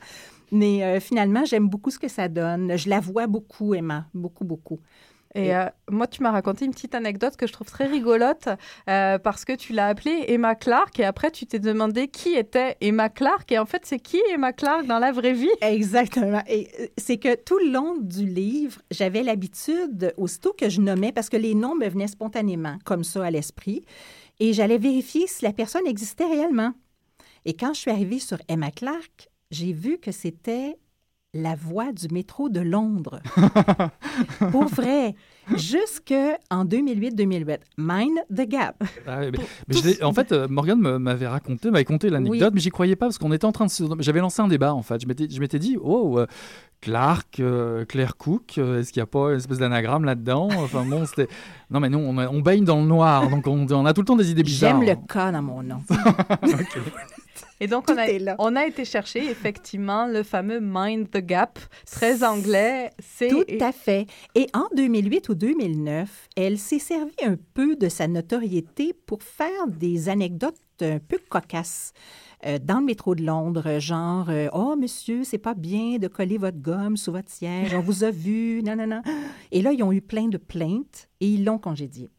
Mais 0.51 0.83
euh, 0.83 0.99
finalement, 1.01 1.43
j'aime 1.43 1.67
beaucoup 1.67 1.91
ce 1.91 1.99
que 1.99 2.07
ça 2.07 2.29
donne. 2.29 2.77
Je 2.77 2.89
la 2.89 3.01
vois 3.01 3.27
beaucoup, 3.27 3.73
Emma. 3.73 4.07
Beaucoup, 4.13 4.45
beaucoup. 4.45 4.79
Et 5.35 5.53
euh, 5.53 5.65
moi, 5.91 6.07
tu 6.07 6.23
m'as 6.23 6.31
raconté 6.31 6.65
une 6.65 6.71
petite 6.71 6.95
anecdote 6.95 7.35
que 7.35 7.45
je 7.45 7.51
trouve 7.51 7.67
très 7.67 7.85
rigolote 7.85 8.47
euh, 8.89 9.19
parce 9.19 9.43
que 9.43 9.53
tu 9.53 9.73
l'as 9.73 9.87
appelée 9.87 10.23
Emma 10.27 10.55
Clark 10.55 10.97
et 10.99 11.03
après 11.03 11.29
tu 11.29 11.45
t'es 11.45 11.59
demandé 11.59 12.07
qui 12.07 12.35
était 12.35 12.77
Emma 12.79 13.09
Clark 13.09 13.51
et 13.51 13.59
en 13.59 13.65
fait 13.65 13.85
c'est 13.85 13.99
qui 13.99 14.21
Emma 14.31 14.53
Clark 14.53 14.85
dans 14.85 14.99
la 14.99 15.11
vraie 15.11 15.33
vie? 15.33 15.49
Exactement. 15.61 16.41
Et 16.47 16.69
euh, 16.79 16.87
c'est 16.97 17.17
que 17.17 17.35
tout 17.35 17.59
le 17.59 17.71
long 17.71 17.97
du 17.97 18.25
livre, 18.25 18.81
j'avais 18.91 19.23
l'habitude, 19.23 20.13
aussitôt 20.17 20.53
que 20.53 20.69
je 20.69 20.79
nommais, 20.79 21.11
parce 21.11 21.29
que 21.29 21.37
les 21.37 21.53
noms 21.53 21.75
me 21.75 21.87
venaient 21.87 22.07
spontanément, 22.07 22.77
comme 22.85 23.03
ça, 23.03 23.25
à 23.25 23.31
l'esprit, 23.31 23.83
et 24.39 24.53
j'allais 24.53 24.77
vérifier 24.77 25.27
si 25.27 25.43
la 25.43 25.51
personne 25.51 25.85
existait 25.85 26.25
réellement. 26.25 26.71
Et 27.43 27.53
quand 27.53 27.73
je 27.73 27.81
suis 27.81 27.91
arrivée 27.91 28.19
sur 28.19 28.37
Emma 28.47 28.71
Clark, 28.71 29.29
j'ai 29.51 29.73
vu 29.73 29.97
que 29.97 30.11
c'était 30.11 30.77
la 31.37 31.53
voix 31.53 31.91
du 31.91 32.07
métro 32.11 32.47
de 32.49 32.61
Londres. 32.61 33.19
Pour 34.51 34.65
vrai. 34.65 35.15
Jusque 35.57 36.13
en 36.49 36.65
2008-2008. 36.65 37.59
Mind 37.77 38.17
the 38.35 38.47
gap. 38.49 38.81
Ah 39.05 39.19
oui, 39.19 39.27
mais- 39.31 39.39
mais 39.67 39.75
je 39.75 39.83
l'ai- 39.87 40.03
en 40.03 40.11
fait, 40.13 40.31
euh, 40.31 40.47
Morgane 40.47 40.79
m'avait 40.97 41.27
raconté, 41.27 41.69
m'avait 41.69 41.83
conté 41.85 42.09
l'anecdote, 42.09 42.41
Oui. 42.41 42.51
mais 42.55 42.59
j'y 42.61 42.69
croyais 42.71 42.95
pas 42.95 43.05
parce 43.05 43.19
qu'on 43.19 43.31
était 43.31 43.45
en 43.45 43.51
train 43.51 43.65
de 43.65 43.69
se. 43.69 43.83
J'avais 43.99 44.21
lancé 44.21 44.41
un 44.41 44.47
débat 44.47 44.73
en 44.73 44.81
fait. 44.81 45.01
Je 45.01 45.07
m'étais, 45.07 45.59
dit, 45.59 45.77
oh, 45.79 46.17
euh, 46.17 46.25
Clark, 46.81 47.39
euh, 47.41 47.85
Claire 47.85 48.17
Cook, 48.17 48.57
est-ce 48.57 48.91
qu'il 48.91 49.01
n'y 49.01 49.03
a 49.03 49.07
pas 49.07 49.31
une 49.31 49.37
espèce 49.37 49.59
d'anagramme 49.59 50.05
là-dedans? 50.05 50.47
Enfin 50.57 50.83
bon, 50.83 51.05
c'était. 51.05 51.27
Non, 51.69 51.79
mais 51.79 51.89
nous, 51.89 51.99
on, 51.99 52.17
on 52.17 52.39
baigne 52.41 52.63
dans 52.63 52.79
le 52.79 52.87
noir, 52.87 53.29
donc 53.29 53.45
on, 53.45 53.67
on 53.69 53.85
a 53.85 53.93
tout 53.93 54.01
le 54.01 54.05
temps 54.05 54.15
des 54.15 54.31
idées 54.31 54.41
bizarres. 54.43 54.79
J'aime 54.81 54.87
le 54.89 54.95
cas 55.07 55.31
dans 55.31 55.41
mon 55.43 55.61
nom. 55.61 55.81
Et 57.59 57.67
donc 57.67 57.85
on 57.89 57.97
a, 57.97 58.35
on 58.39 58.55
été 58.55 58.83
chercher 58.85 59.29
effectivement 59.29 60.07
le 60.07 60.23
fameux 60.23 60.59
Mind 60.61 61.09
the 61.09 61.19
Gap, 61.19 61.59
très 61.85 62.23
anglais. 62.23 62.91
Tout 63.29 63.45
à 63.61 63.71
fait. 63.71 64.07
Et 64.35 64.47
en 64.53 64.67
2008 64.75 65.29
ou 65.29 65.35
2009, 65.35 66.27
elle 66.35 66.57
s'est 66.57 66.79
servie 66.79 67.15
un 67.23 67.37
peu 67.53 67.75
de 67.75 67.87
sa 67.87 68.07
notoriété 68.07 68.93
pour 69.05 69.23
faire 69.23 69.67
des 69.67 70.09
anecdotes 70.09 70.55
un 70.81 70.99
peu 70.99 71.17
cocasses. 71.29 71.93
euh, 72.45 72.59
dans 72.61 72.79
le 72.79 72.85
métro 72.85 73.15
de 73.15 73.23
Londres, 73.23 73.79
genre 73.79 74.29
euh, 74.29 74.49
Oh, 74.53 74.75
monsieur, 74.75 75.23
c'est 75.23 75.37
pas 75.37 75.53
bien 75.53 75.97
de 75.97 76.07
coller 76.07 76.37
votre 76.37 76.59
gomme 76.59 76.97
sous 76.97 77.11
votre 77.13 77.31
siège, 77.31 77.73
on 77.73 77.79
vous 77.79 78.03
a 78.03 78.11
vu, 78.11 78.61
non, 78.63 78.75
non, 78.75 78.85
non. 78.87 79.01
Et 79.51 79.61
là, 79.61 79.71
ils 79.71 79.81
ont 79.83 79.93
eu 79.93 80.01
plein 80.01 80.27
de 80.27 80.37
plaintes 80.37 81.07
et 81.21 81.27
ils 81.29 81.45
l'ont 81.45 81.57
congédié. 81.57 82.09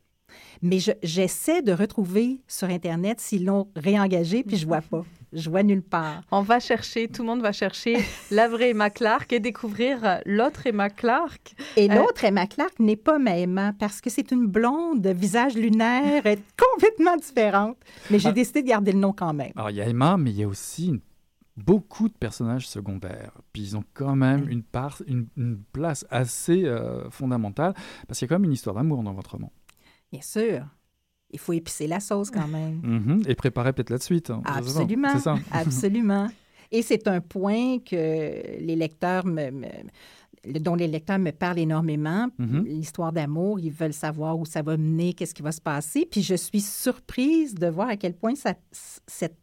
Mais 0.63 0.79
je- 0.79 0.93
j'essaie 1.03 1.63
de 1.63 1.73
retrouver 1.73 2.41
sur 2.49 2.69
Internet 2.69 3.21
s'ils 3.21 3.45
l'ont 3.45 3.69
réengagé, 3.77 4.43
puis 4.45 4.57
je 4.57 4.67
vois 4.67 4.81
pas. 4.81 5.05
Je 5.33 5.51
vois 5.51 5.63
nulle 5.63 5.83
part. 5.83 6.23
On 6.31 6.41
va 6.43 6.61
chercher, 6.61 7.09
tout 7.09 7.23
le 7.23 7.29
monde 7.29 7.43
va 7.43 7.53
chercher 7.53 7.99
la 8.31 8.49
vraie 8.49 8.71
Emma 8.71 8.89
Clark 8.91 9.33
et 9.33 9.41
découvrir 9.41 9.99
euh, 10.05 10.19
l'autre 10.25 10.67
Emma 10.67 10.89
Clark. 10.89 11.55
Et 11.77 11.91
Euh, 11.91 11.95
l'autre, 11.97 12.25
Emma 12.25 12.47
Clark, 12.47 12.79
n'est 12.79 12.97
pas 12.97 13.19
ma 13.19 13.37
Emma 13.37 13.73
parce 13.79 14.01
que 14.01 14.09
c'est 14.09 14.31
une 14.31 14.47
blonde 14.47 15.03
de 15.03 15.11
visage 15.11 15.55
lunaire 15.55 16.23
complètement 16.57 17.17
différente. 17.17 17.77
Mais 18.11 18.19
j'ai 18.19 18.29
Ah. 18.29 18.33
décidé 18.33 18.63
de 18.63 18.69
garder 18.69 18.93
le 18.93 18.99
nom 19.01 19.13
quand 19.13 19.35
même. 19.35 19.53
Alors, 19.57 19.71
il 19.71 19.77
y 19.77 19.81
a 19.81 19.89
Emma, 19.89 20.17
mais 20.17 20.31
il 20.31 20.37
y 20.39 20.43
a 20.45 20.49
aussi 20.49 20.89
une- 20.89 21.01
beaucoup 21.57 22.09
de 22.09 22.15
personnages 22.15 22.69
secondaires. 22.69 23.33
Puis 23.53 23.63
ils 23.63 23.77
ont 23.77 23.85
quand 23.95 24.15
même 24.15 24.49
une, 24.49 24.63
part, 24.63 25.03
une, 25.07 25.27
une 25.37 25.59
place 25.73 26.07
assez 26.11 26.65
euh, 26.65 27.11
fondamentale 27.11 27.75
parce 28.07 28.19
qu'il 28.19 28.27
y 28.27 28.29
a 28.29 28.35
quand 28.35 28.39
même 28.41 28.45
une 28.49 28.53
histoire 28.55 28.77
d'amour 28.77 29.03
dans 29.03 29.13
votre 29.13 29.33
roman. 29.33 29.51
Bien 30.13 30.23
sûr. 30.23 30.65
Il 31.31 31.39
faut 31.39 31.53
épicer 31.53 31.87
la 31.87 32.01
sauce 32.01 32.31
quand 32.31 32.47
même. 32.49 32.81
Mhm. 32.83 33.23
Et 33.29 33.35
préparer 33.35 33.73
peut-être 33.73 33.91
la 33.91 33.99
suite. 33.99 34.31
hein. 34.31 34.43
Absolument. 34.45 35.19
Ça. 35.19 35.37
Absolument. 35.51 36.29
Et 36.71 36.83
c'est 36.83 37.07
un 37.09 37.21
point 37.21 37.79
que 37.79 37.95
les 38.61 38.77
lecteurs 38.77 39.27
me, 39.27 39.51
me- 39.51 40.59
dont 40.61 40.77
les 40.77 40.87
lecteurs 40.87 41.19
me 41.19 41.33
parlent 41.33 41.59
énormément. 41.59 42.29
Mhm. 42.39 42.65
L'histoire 42.67 43.13
d'amour, 43.13 43.59
ils 43.59 43.73
veulent 43.73 43.93
savoir 43.93 44.39
où 44.39 44.45
ça 44.45 44.63
va 44.63 44.77
mener, 44.77 45.13
qu'est-ce 45.13 45.35
qui 45.35 45.43
va 45.43 45.51
se 45.53 45.61
passer. 45.61 46.07
Puis 46.09 46.23
je 46.23 46.35
suis 46.37 46.61
surprise 46.61 47.55
de 47.55 47.67
voir 47.67 47.89
à 47.89 47.97
quel 47.97 48.15
point 48.15 48.35
ça, 48.37 48.55
cette, 48.73 49.37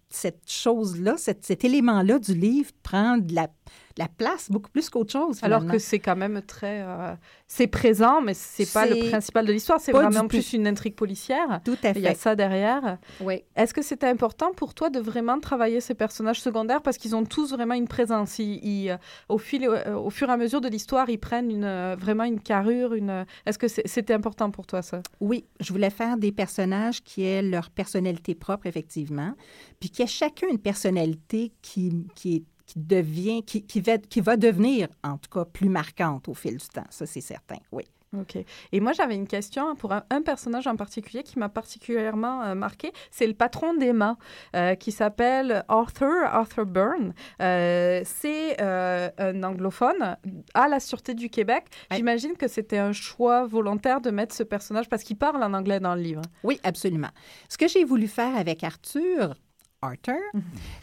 chose-là, 0.47 1.15
cet, 1.17 1.43
cet 1.45 1.65
élément-là 1.65 2.19
du 2.19 2.33
livre 2.33 2.71
prend 2.83 3.17
de 3.17 3.33
la, 3.35 3.49
la 3.97 4.07
place 4.07 4.49
beaucoup 4.49 4.69
plus 4.71 4.89
qu'autre 4.89 5.11
chose. 5.11 5.39
Alors 5.43 5.65
que 5.65 5.77
c'est 5.77 5.99
quand 5.99 6.15
même 6.15 6.41
très... 6.41 6.81
euh, 6.81 7.13
c'est 7.47 7.67
présent, 7.67 8.21
mais 8.21 8.33
c'est 8.33 8.71
pas 8.73 8.85
le 8.85 9.09
principal 9.09 9.45
de 9.45 9.51
l'histoire. 9.53 9.79
C'est 9.79 9.91
vraiment 9.91 10.27
plus 10.27 10.53
une 10.53 10.65
intrigue 10.67 10.95
policière. 10.95 11.61
Tout 11.63 11.77
à 11.83 11.91
Il 11.91 11.99
y 11.99 12.07
a 12.07 12.11
fait. 12.11 12.15
ça 12.15 12.35
derrière. 12.35 12.97
Oui. 13.21 13.43
Est-ce 13.55 13.73
que 13.73 13.81
c'était 13.83 14.07
important 14.07 14.51
pour 14.53 14.73
toi 14.73 14.89
de 14.89 14.99
vraiment 14.99 15.39
travailler 15.39 15.79
ces 15.79 15.93
personnages 15.93 16.41
secondaires? 16.41 16.81
Parce 16.81 16.97
qu'ils 16.97 17.15
ont 17.15 17.23
tous 17.25 17.51
vraiment 17.53 17.75
une 17.75 17.87
présence 17.87 18.39
Ils- 18.39 18.59
ils, 18.65 18.89
euh, 18.89 18.97
au, 19.29 19.37
fil, 19.37 19.65
euh, 19.65 19.95
au 19.95 20.09
fur 20.09 20.29
et 20.29 20.31
à 20.31 20.37
mesure 20.37 20.61
de 20.61 20.67
l'histoire, 20.67 21.09
ils 21.09 21.19
prennent 21.19 21.51
une, 21.51 21.95
vraiment 21.95 22.23
une 22.23 22.39
carrure. 22.39 22.93
Une... 22.95 23.25
Est-ce 23.45 23.59
que 23.59 23.67
c'était 23.67 24.13
important 24.13 24.49
pour 24.49 24.65
toi, 24.65 24.81
ça? 24.81 25.01
Oui, 25.19 25.45
je 25.59 25.71
voulais 25.71 25.89
faire 25.91 26.17
des 26.17 26.31
personnages 26.31 27.03
qui 27.03 27.23
aient 27.23 27.43
leur 27.43 27.69
personnalité 27.69 28.33
propre, 28.33 28.65
effectivement, 28.65 29.33
puis 29.79 29.89
qui 29.89 30.01
aient 30.01 30.07
chacun 30.07 30.47
une 30.49 30.59
personnalité 30.59 31.51
qui, 31.61 32.07
qui, 32.15 32.35
est- 32.37 32.43
qui 32.65 32.79
devient, 32.79 33.43
qui, 33.43 33.65
qui, 33.65 33.81
va, 33.81 33.97
qui 33.97 34.21
va 34.21 34.37
devenir, 34.37 34.87
en 35.03 35.17
tout 35.17 35.29
cas, 35.29 35.45
plus 35.45 35.69
marquante 35.69 36.27
au 36.27 36.33
fil 36.33 36.57
du 36.57 36.67
temps. 36.67 36.87
Ça, 36.89 37.05
c'est 37.05 37.21
certain, 37.21 37.57
oui. 37.71 37.83
OK. 38.15 38.37
Et 38.71 38.79
moi, 38.79 38.93
j'avais 38.93 39.15
une 39.15 39.27
question 39.27 39.75
pour 39.75 39.91
un, 39.91 40.03
un 40.11 40.21
personnage 40.21 40.67
en 40.67 40.75
particulier 40.75 41.23
qui 41.23 41.39
m'a 41.39 41.49
particulièrement 41.49 42.43
euh, 42.43 42.55
marqué. 42.55 42.91
C'est 43.09 43.25
le 43.25 43.33
patron 43.33 43.73
d'Emma, 43.73 44.17
euh, 44.55 44.75
qui 44.75 44.91
s'appelle 44.91 45.65
Arthur, 45.67 46.23
Arthur 46.25 46.65
Byrne. 46.65 47.15
Euh, 47.41 48.01
c'est 48.05 48.61
euh, 48.61 49.09
un 49.17 49.43
anglophone 49.43 50.15
à 50.53 50.67
la 50.67 50.79
Sûreté 50.79 51.15
du 51.15 51.29
Québec. 51.29 51.65
Ouais. 51.89 51.97
J'imagine 51.97 52.33
que 52.37 52.47
c'était 52.47 52.77
un 52.77 52.93
choix 52.93 53.47
volontaire 53.47 53.99
de 53.99 54.11
mettre 54.11 54.35
ce 54.35 54.43
personnage 54.43 54.87
parce 54.89 55.03
qu'il 55.03 55.17
parle 55.17 55.43
en 55.43 55.53
anglais 55.53 55.79
dans 55.79 55.95
le 55.95 56.01
livre. 56.01 56.21
Oui, 56.43 56.59
absolument. 56.63 57.09
Ce 57.49 57.57
que 57.57 57.67
j'ai 57.67 57.83
voulu 57.83 58.07
faire 58.07 58.35
avec 58.37 58.63
Arthur, 58.63 59.33
Arthur, 59.81 60.21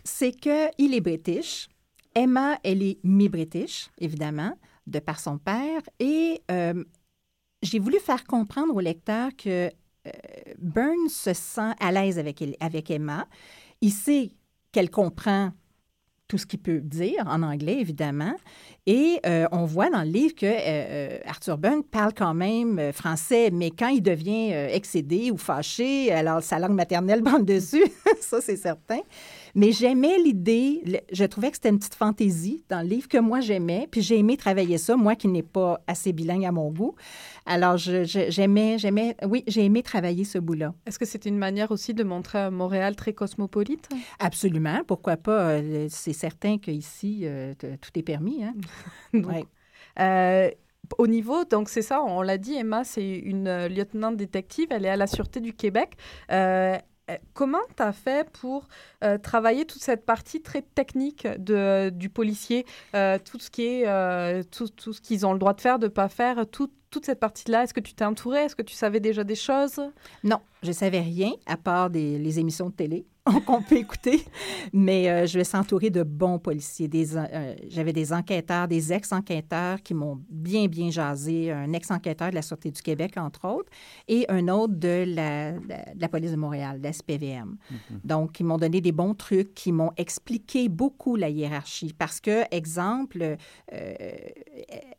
c'est 0.04 0.32
qu'il 0.32 0.94
est 0.94 1.00
british. 1.00 1.69
Emma, 2.14 2.58
elle 2.64 2.82
est 2.82 2.98
mi-british, 3.04 3.88
évidemment, 3.98 4.52
de 4.86 4.98
par 4.98 5.20
son 5.20 5.38
père. 5.38 5.82
Et 5.98 6.42
euh, 6.50 6.84
j'ai 7.62 7.78
voulu 7.78 7.98
faire 7.98 8.24
comprendre 8.24 8.74
au 8.74 8.80
lecteur 8.80 9.30
que 9.36 9.68
euh, 10.06 10.10
Burns 10.58 11.08
se 11.08 11.32
sent 11.32 11.72
à 11.78 11.92
l'aise 11.92 12.18
avec, 12.18 12.42
avec 12.60 12.90
Emma. 12.90 13.26
Il 13.80 13.92
sait 13.92 14.30
qu'elle 14.72 14.90
comprend 14.90 15.52
tout 16.26 16.38
ce 16.38 16.46
qu'il 16.46 16.60
peut 16.60 16.80
dire 16.80 17.24
en 17.26 17.42
anglais, 17.42 17.80
évidemment. 17.80 18.34
Et 18.86 19.18
euh, 19.26 19.48
on 19.50 19.64
voit 19.64 19.90
dans 19.90 20.02
le 20.02 20.10
livre 20.10 20.34
que 20.36 21.28
Arthur 21.28 21.58
Byrne 21.58 21.82
parle 21.82 22.14
quand 22.14 22.34
même 22.34 22.92
français, 22.92 23.50
mais 23.52 23.72
quand 23.72 23.88
il 23.88 24.00
devient 24.00 24.52
excédé 24.52 25.32
ou 25.32 25.36
fâché, 25.36 26.12
alors 26.12 26.40
sa 26.40 26.60
langue 26.60 26.74
maternelle 26.76 27.20
le 27.24 27.42
dessus, 27.42 27.84
ça 28.20 28.40
c'est 28.40 28.56
certain. 28.56 29.00
Mais 29.54 29.72
j'aimais 29.72 30.18
l'idée, 30.18 30.82
le- 30.86 30.98
je 31.12 31.24
trouvais 31.24 31.50
que 31.50 31.56
c'était 31.56 31.70
une 31.70 31.78
petite 31.78 31.94
fantaisie 31.94 32.64
dans 32.68 32.80
le 32.82 32.88
livre 32.88 33.08
que 33.08 33.18
moi 33.18 33.40
j'aimais, 33.40 33.88
puis 33.90 34.02
j'ai 34.02 34.18
aimé 34.18 34.36
travailler 34.36 34.78
ça, 34.78 34.96
moi 34.96 35.14
qui 35.16 35.28
n'ai 35.28 35.42
pas 35.42 35.80
assez 35.86 36.12
bilingue 36.12 36.44
à 36.44 36.52
mon 36.52 36.70
goût. 36.70 36.94
Alors 37.46 37.76
je- 37.76 38.04
je- 38.04 38.30
j'aimais, 38.30 38.78
j'aimais, 38.78 39.16
oui, 39.26 39.42
j'ai 39.46 39.64
aimé 39.64 39.82
travailler 39.82 40.24
ce 40.24 40.38
bout-là. 40.38 40.74
Est-ce 40.86 40.98
que 40.98 41.04
c'était 41.06 41.28
une 41.28 41.38
manière 41.38 41.70
aussi 41.70 41.94
de 41.94 42.04
montrer 42.04 42.38
un 42.38 42.50
Montréal 42.50 42.96
très 42.96 43.12
cosmopolite? 43.12 43.88
Absolument, 44.18 44.80
pourquoi 44.86 45.16
pas? 45.16 45.50
euh, 45.50 45.86
C'est 45.88 46.12
certain 46.12 46.58
qu'ici, 46.58 47.20
euh, 47.24 47.54
tout 47.80 47.90
est 47.98 48.02
permis. 48.02 48.44
Hein? 48.44 48.54
Donc, 49.14 49.26
Ouais. 49.26 49.44
euh, 49.98 50.50
au 50.98 51.06
niveau, 51.06 51.44
donc 51.44 51.68
c'est 51.68 51.82
ça, 51.82 52.02
on 52.02 52.20
l'a 52.22 52.36
dit, 52.38 52.54
Emma, 52.54 52.82
c'est 52.84 53.08
une 53.16 53.66
lieutenant 53.68 54.10
détective, 54.12 54.66
elle 54.70 54.84
est 54.86 54.88
à 54.90 54.96
la 54.96 55.06
Sûreté 55.06 55.38
du 55.40 55.52
Québec. 55.52 55.92
Euh, 56.32 56.76
comment 57.34 57.58
tu 57.76 57.82
as 57.82 57.92
fait 57.92 58.28
pour 58.30 58.68
euh, 59.04 59.18
travailler 59.18 59.64
toute 59.64 59.82
cette 59.82 60.04
partie 60.04 60.42
très 60.42 60.62
technique 60.62 61.26
de, 61.38 61.90
du 61.90 62.08
policier, 62.10 62.66
euh, 62.94 63.18
tout 63.18 63.38
ce 63.38 63.50
euh, 63.86 64.42
tout, 64.50 64.68
tout 64.68 64.92
ce 64.92 65.00
qu'ils 65.00 65.26
ont 65.26 65.32
le 65.32 65.38
droit 65.38 65.54
de 65.54 65.60
faire, 65.60 65.78
de 65.78 65.88
pas 65.88 66.08
faire, 66.08 66.46
tout- 66.50 66.70
toute 66.90 67.06
cette 67.06 67.20
partie-là 67.20 67.62
Est-ce 67.62 67.74
que 67.74 67.80
tu 67.80 67.94
t'es 67.94 68.04
entouré 68.04 68.40
Est-ce 68.40 68.56
que 68.56 68.62
tu 68.62 68.74
savais 68.74 69.00
déjà 69.00 69.24
des 69.24 69.34
choses? 69.34 69.80
Non, 70.24 70.40
je 70.62 70.72
savais 70.72 71.00
rien 71.00 71.32
à 71.46 71.56
part 71.56 71.90
des, 71.90 72.18
les 72.18 72.38
émissions 72.38 72.68
de 72.68 72.74
télé 72.74 73.06
qu'on 73.46 73.62
peut 73.62 73.76
écouter, 73.76 74.24
mais 74.72 75.08
euh, 75.08 75.26
je 75.26 75.38
vais 75.38 75.44
s'entourer 75.44 75.90
de 75.90 76.02
bons 76.02 76.38
policiers. 76.38 76.88
Des, 76.88 77.16
euh, 77.16 77.54
J'avais 77.68 77.92
des 77.92 78.12
enquêteurs, 78.12 78.66
des 78.66 78.92
ex-enquêteurs 78.92 79.82
qui 79.82 79.92
m'ont 79.92 80.20
bien, 80.30 80.66
bien 80.66 80.90
jasé. 80.90 81.52
Un 81.52 81.72
ex-enquêteur 81.72 82.30
de 82.30 82.34
la 82.34 82.42
Sûreté 82.42 82.70
du 82.70 82.80
Québec, 82.80 83.12
entre 83.16 83.46
autres, 83.46 83.70
et 84.08 84.24
un 84.30 84.48
autre 84.48 84.74
de 84.74 85.04
la, 85.06 85.52
de 85.52 86.00
la 86.00 86.08
police 86.08 86.30
de 86.30 86.36
Montréal, 86.36 86.78
de 86.78 86.84
la 86.84 86.92
SPVM. 86.92 87.56
Donc, 88.04 88.40
ils 88.40 88.44
m'ont 88.44 88.56
donné 88.58 88.80
des 88.80 88.92
bons 88.92 89.14
trucs, 89.14 89.54
qui 89.54 89.70
m'ont 89.70 89.92
expliqué 89.96 90.68
beaucoup 90.68 91.16
la 91.16 91.28
hiérarchie. 91.28 91.92
Parce 91.96 92.20
que, 92.20 92.44
exemple, 92.50 93.36
euh, 93.72 94.02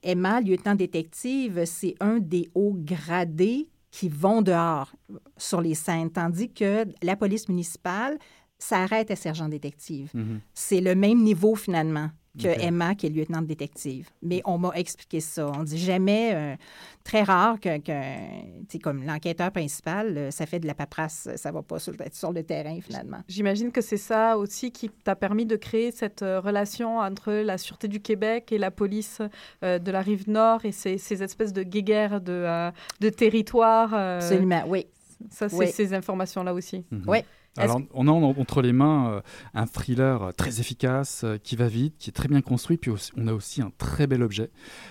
Emma, 0.03 0.41
lieutenant 0.41 0.75
détective, 0.75 1.65
c'est 1.81 1.95
un 1.99 2.19
des 2.19 2.47
hauts 2.53 2.75
gradés 2.77 3.67
qui 3.89 4.07
vont 4.07 4.43
dehors 4.43 4.93
sur 5.35 5.61
les 5.61 5.73
scènes, 5.73 6.11
tandis 6.11 6.53
que 6.53 6.85
la 7.01 7.15
police 7.15 7.49
municipale 7.49 8.19
s'arrête 8.59 9.09
à 9.09 9.15
sergent 9.15 9.49
détective. 9.49 10.11
Mhm. 10.13 10.41
C'est 10.53 10.79
le 10.79 10.93
même 10.93 11.23
niveau 11.23 11.55
finalement 11.55 12.09
que. 12.39 12.47
Emma, 12.61 12.95
qui 12.95 13.07
est 13.07 13.09
lieutenant 13.09 13.41
détective. 13.41 14.09
Mais 14.21 14.41
on 14.45 14.57
m'a 14.57 14.71
expliqué 14.75 15.19
ça. 15.19 15.51
On 15.57 15.63
dit 15.63 15.77
jamais, 15.77 16.31
euh, 16.33 16.55
très 17.03 17.23
rare 17.23 17.59
que, 17.59 17.77
que 17.79 18.77
comme 18.79 19.03
l'enquêteur 19.05 19.51
principal, 19.51 20.17
euh, 20.17 20.31
ça 20.31 20.45
fait 20.45 20.59
de 20.59 20.67
la 20.67 20.73
paperasse, 20.73 21.27
ça 21.35 21.51
va 21.51 21.61
pas 21.61 21.79
sur, 21.79 21.93
le- 21.93 22.05
sur 22.11 22.31
le 22.31 22.43
terrain 22.43 22.79
finalement. 22.81 23.19
J'imagine 23.27 23.71
que 23.71 23.81
c'est 23.81 23.97
ça 23.97 24.37
aussi 24.37 24.71
qui 24.71 24.89
t'a 24.89 25.15
permis 25.15 25.45
de 25.45 25.55
créer 25.55 25.91
cette 25.91 26.21
euh, 26.21 26.39
relation 26.39 26.99
entre 26.99 27.31
la 27.33 27.57
Sûreté 27.57 27.87
du 27.87 27.99
Québec 28.01 28.51
et 28.51 28.57
la 28.57 28.71
police 28.71 29.21
euh, 29.63 29.79
de 29.79 29.91
la 29.91 30.01
rive 30.01 30.29
nord 30.29 30.63
et 30.65 30.71
ces, 30.71 30.97
ces 30.97 31.21
espèces 31.23 31.53
de 31.53 31.63
guéguerres 31.63 32.21
de, 32.21 32.31
euh, 32.31 32.71
de 32.99 33.09
territoire. 33.09 33.93
euh, 33.93 34.17
Absolument, 34.17 34.63
oui. 34.67 34.85
Ça, 35.29 35.49
c'est 35.49 35.55
Oui. 35.55 35.67
ces 35.71 35.93
informations-là 35.93 36.53
aussi. 36.53 36.83
Mhm. 36.91 37.07
Ouais. 37.07 37.25
Alors, 37.57 37.81
on 37.93 38.07
a 38.07 38.11
en- 38.11 38.23
entre 38.37 38.61
les 38.61 38.71
mains 38.73 39.11
euh, 39.11 39.21
un 39.53 39.65
thriller 39.65 40.23
euh, 40.23 40.31
très 40.31 40.59
efficace, 40.61 41.23
euh, 41.25 41.37
qui 41.37 41.55
va 41.55 41.67
vite, 41.67 41.95
qui 41.97 42.09
est 42.09 42.13
très 42.13 42.27
bien 42.29 42.41
construit, 42.41 42.77
puis 42.77 42.91
on 43.17 43.27
a 43.27 43.33
aussi 43.33 43.61
un 43.61 43.71
très 43.77 44.07
bel 44.07 44.23
objet. 44.23 44.49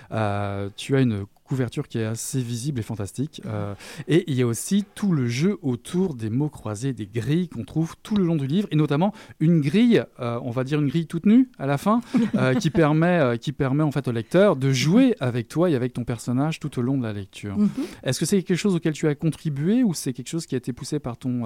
Tu 0.09 0.95
as 0.95 1.01
une 1.01 1.25
couverture 1.51 1.89
qui 1.89 1.97
est 1.97 2.05
assez 2.05 2.39
visible 2.39 2.79
et 2.79 2.81
fantastique. 2.81 3.41
euh, 3.45 3.75
et 4.07 4.23
il 4.31 4.35
y 4.37 4.41
a 4.41 4.47
aussi 4.47 4.85
tout 4.95 5.11
le 5.11 5.27
jeu 5.27 5.57
autour 5.61 6.15
des 6.15 6.29
mots 6.29 6.47
croisés, 6.47 6.93
des 6.93 7.05
grilles 7.05 7.49
qu'on 7.49 7.65
trouve 7.65 7.95
tout 8.03 8.15
le 8.15 8.23
long 8.23 8.37
du 8.37 8.47
livre, 8.47 8.69
et 8.71 8.77
notamment 8.77 9.11
une 9.41 9.59
grille, 9.59 10.01
euh, 10.21 10.39
on 10.43 10.51
va 10.51 10.63
dire 10.63 10.79
une 10.79 10.87
grille 10.87 11.07
toute 11.07 11.25
nue 11.25 11.49
à 11.59 11.65
la 11.65 11.77
fin, 11.77 11.99
euh, 12.35 12.53
qui 12.53 12.69
permet, 12.69 13.37
qui 13.37 13.51
permet 13.51 13.83
en 13.83 13.91
fait 13.91 14.07
au 14.07 14.13
lecteur 14.13 14.55
de 14.55 14.71
jouer 14.71 15.13
avec 15.19 15.49
toi 15.49 15.69
et 15.69 15.75
avec 15.75 15.91
ton 15.91 16.05
personnage 16.05 16.61
tout 16.61 16.79
au 16.79 16.81
long 16.81 16.97
de 16.97 17.03
la 17.03 17.11
lecture. 17.11 17.57
Mhm. 17.57 17.69
Est-ce 18.03 18.17
que 18.17 18.25
c'est 18.25 18.41
quelque 18.43 18.57
chose 18.57 18.75
auquel 18.75 18.93
tu 18.93 19.09
as 19.09 19.15
contribué 19.15 19.83
ou 19.83 19.93
c'est 19.93 20.13
quelque 20.13 20.29
chose 20.29 20.45
qui 20.45 20.55
a 20.55 20.57
été 20.57 20.71
poussé 20.71 20.99
par 20.99 21.17
ton, 21.17 21.43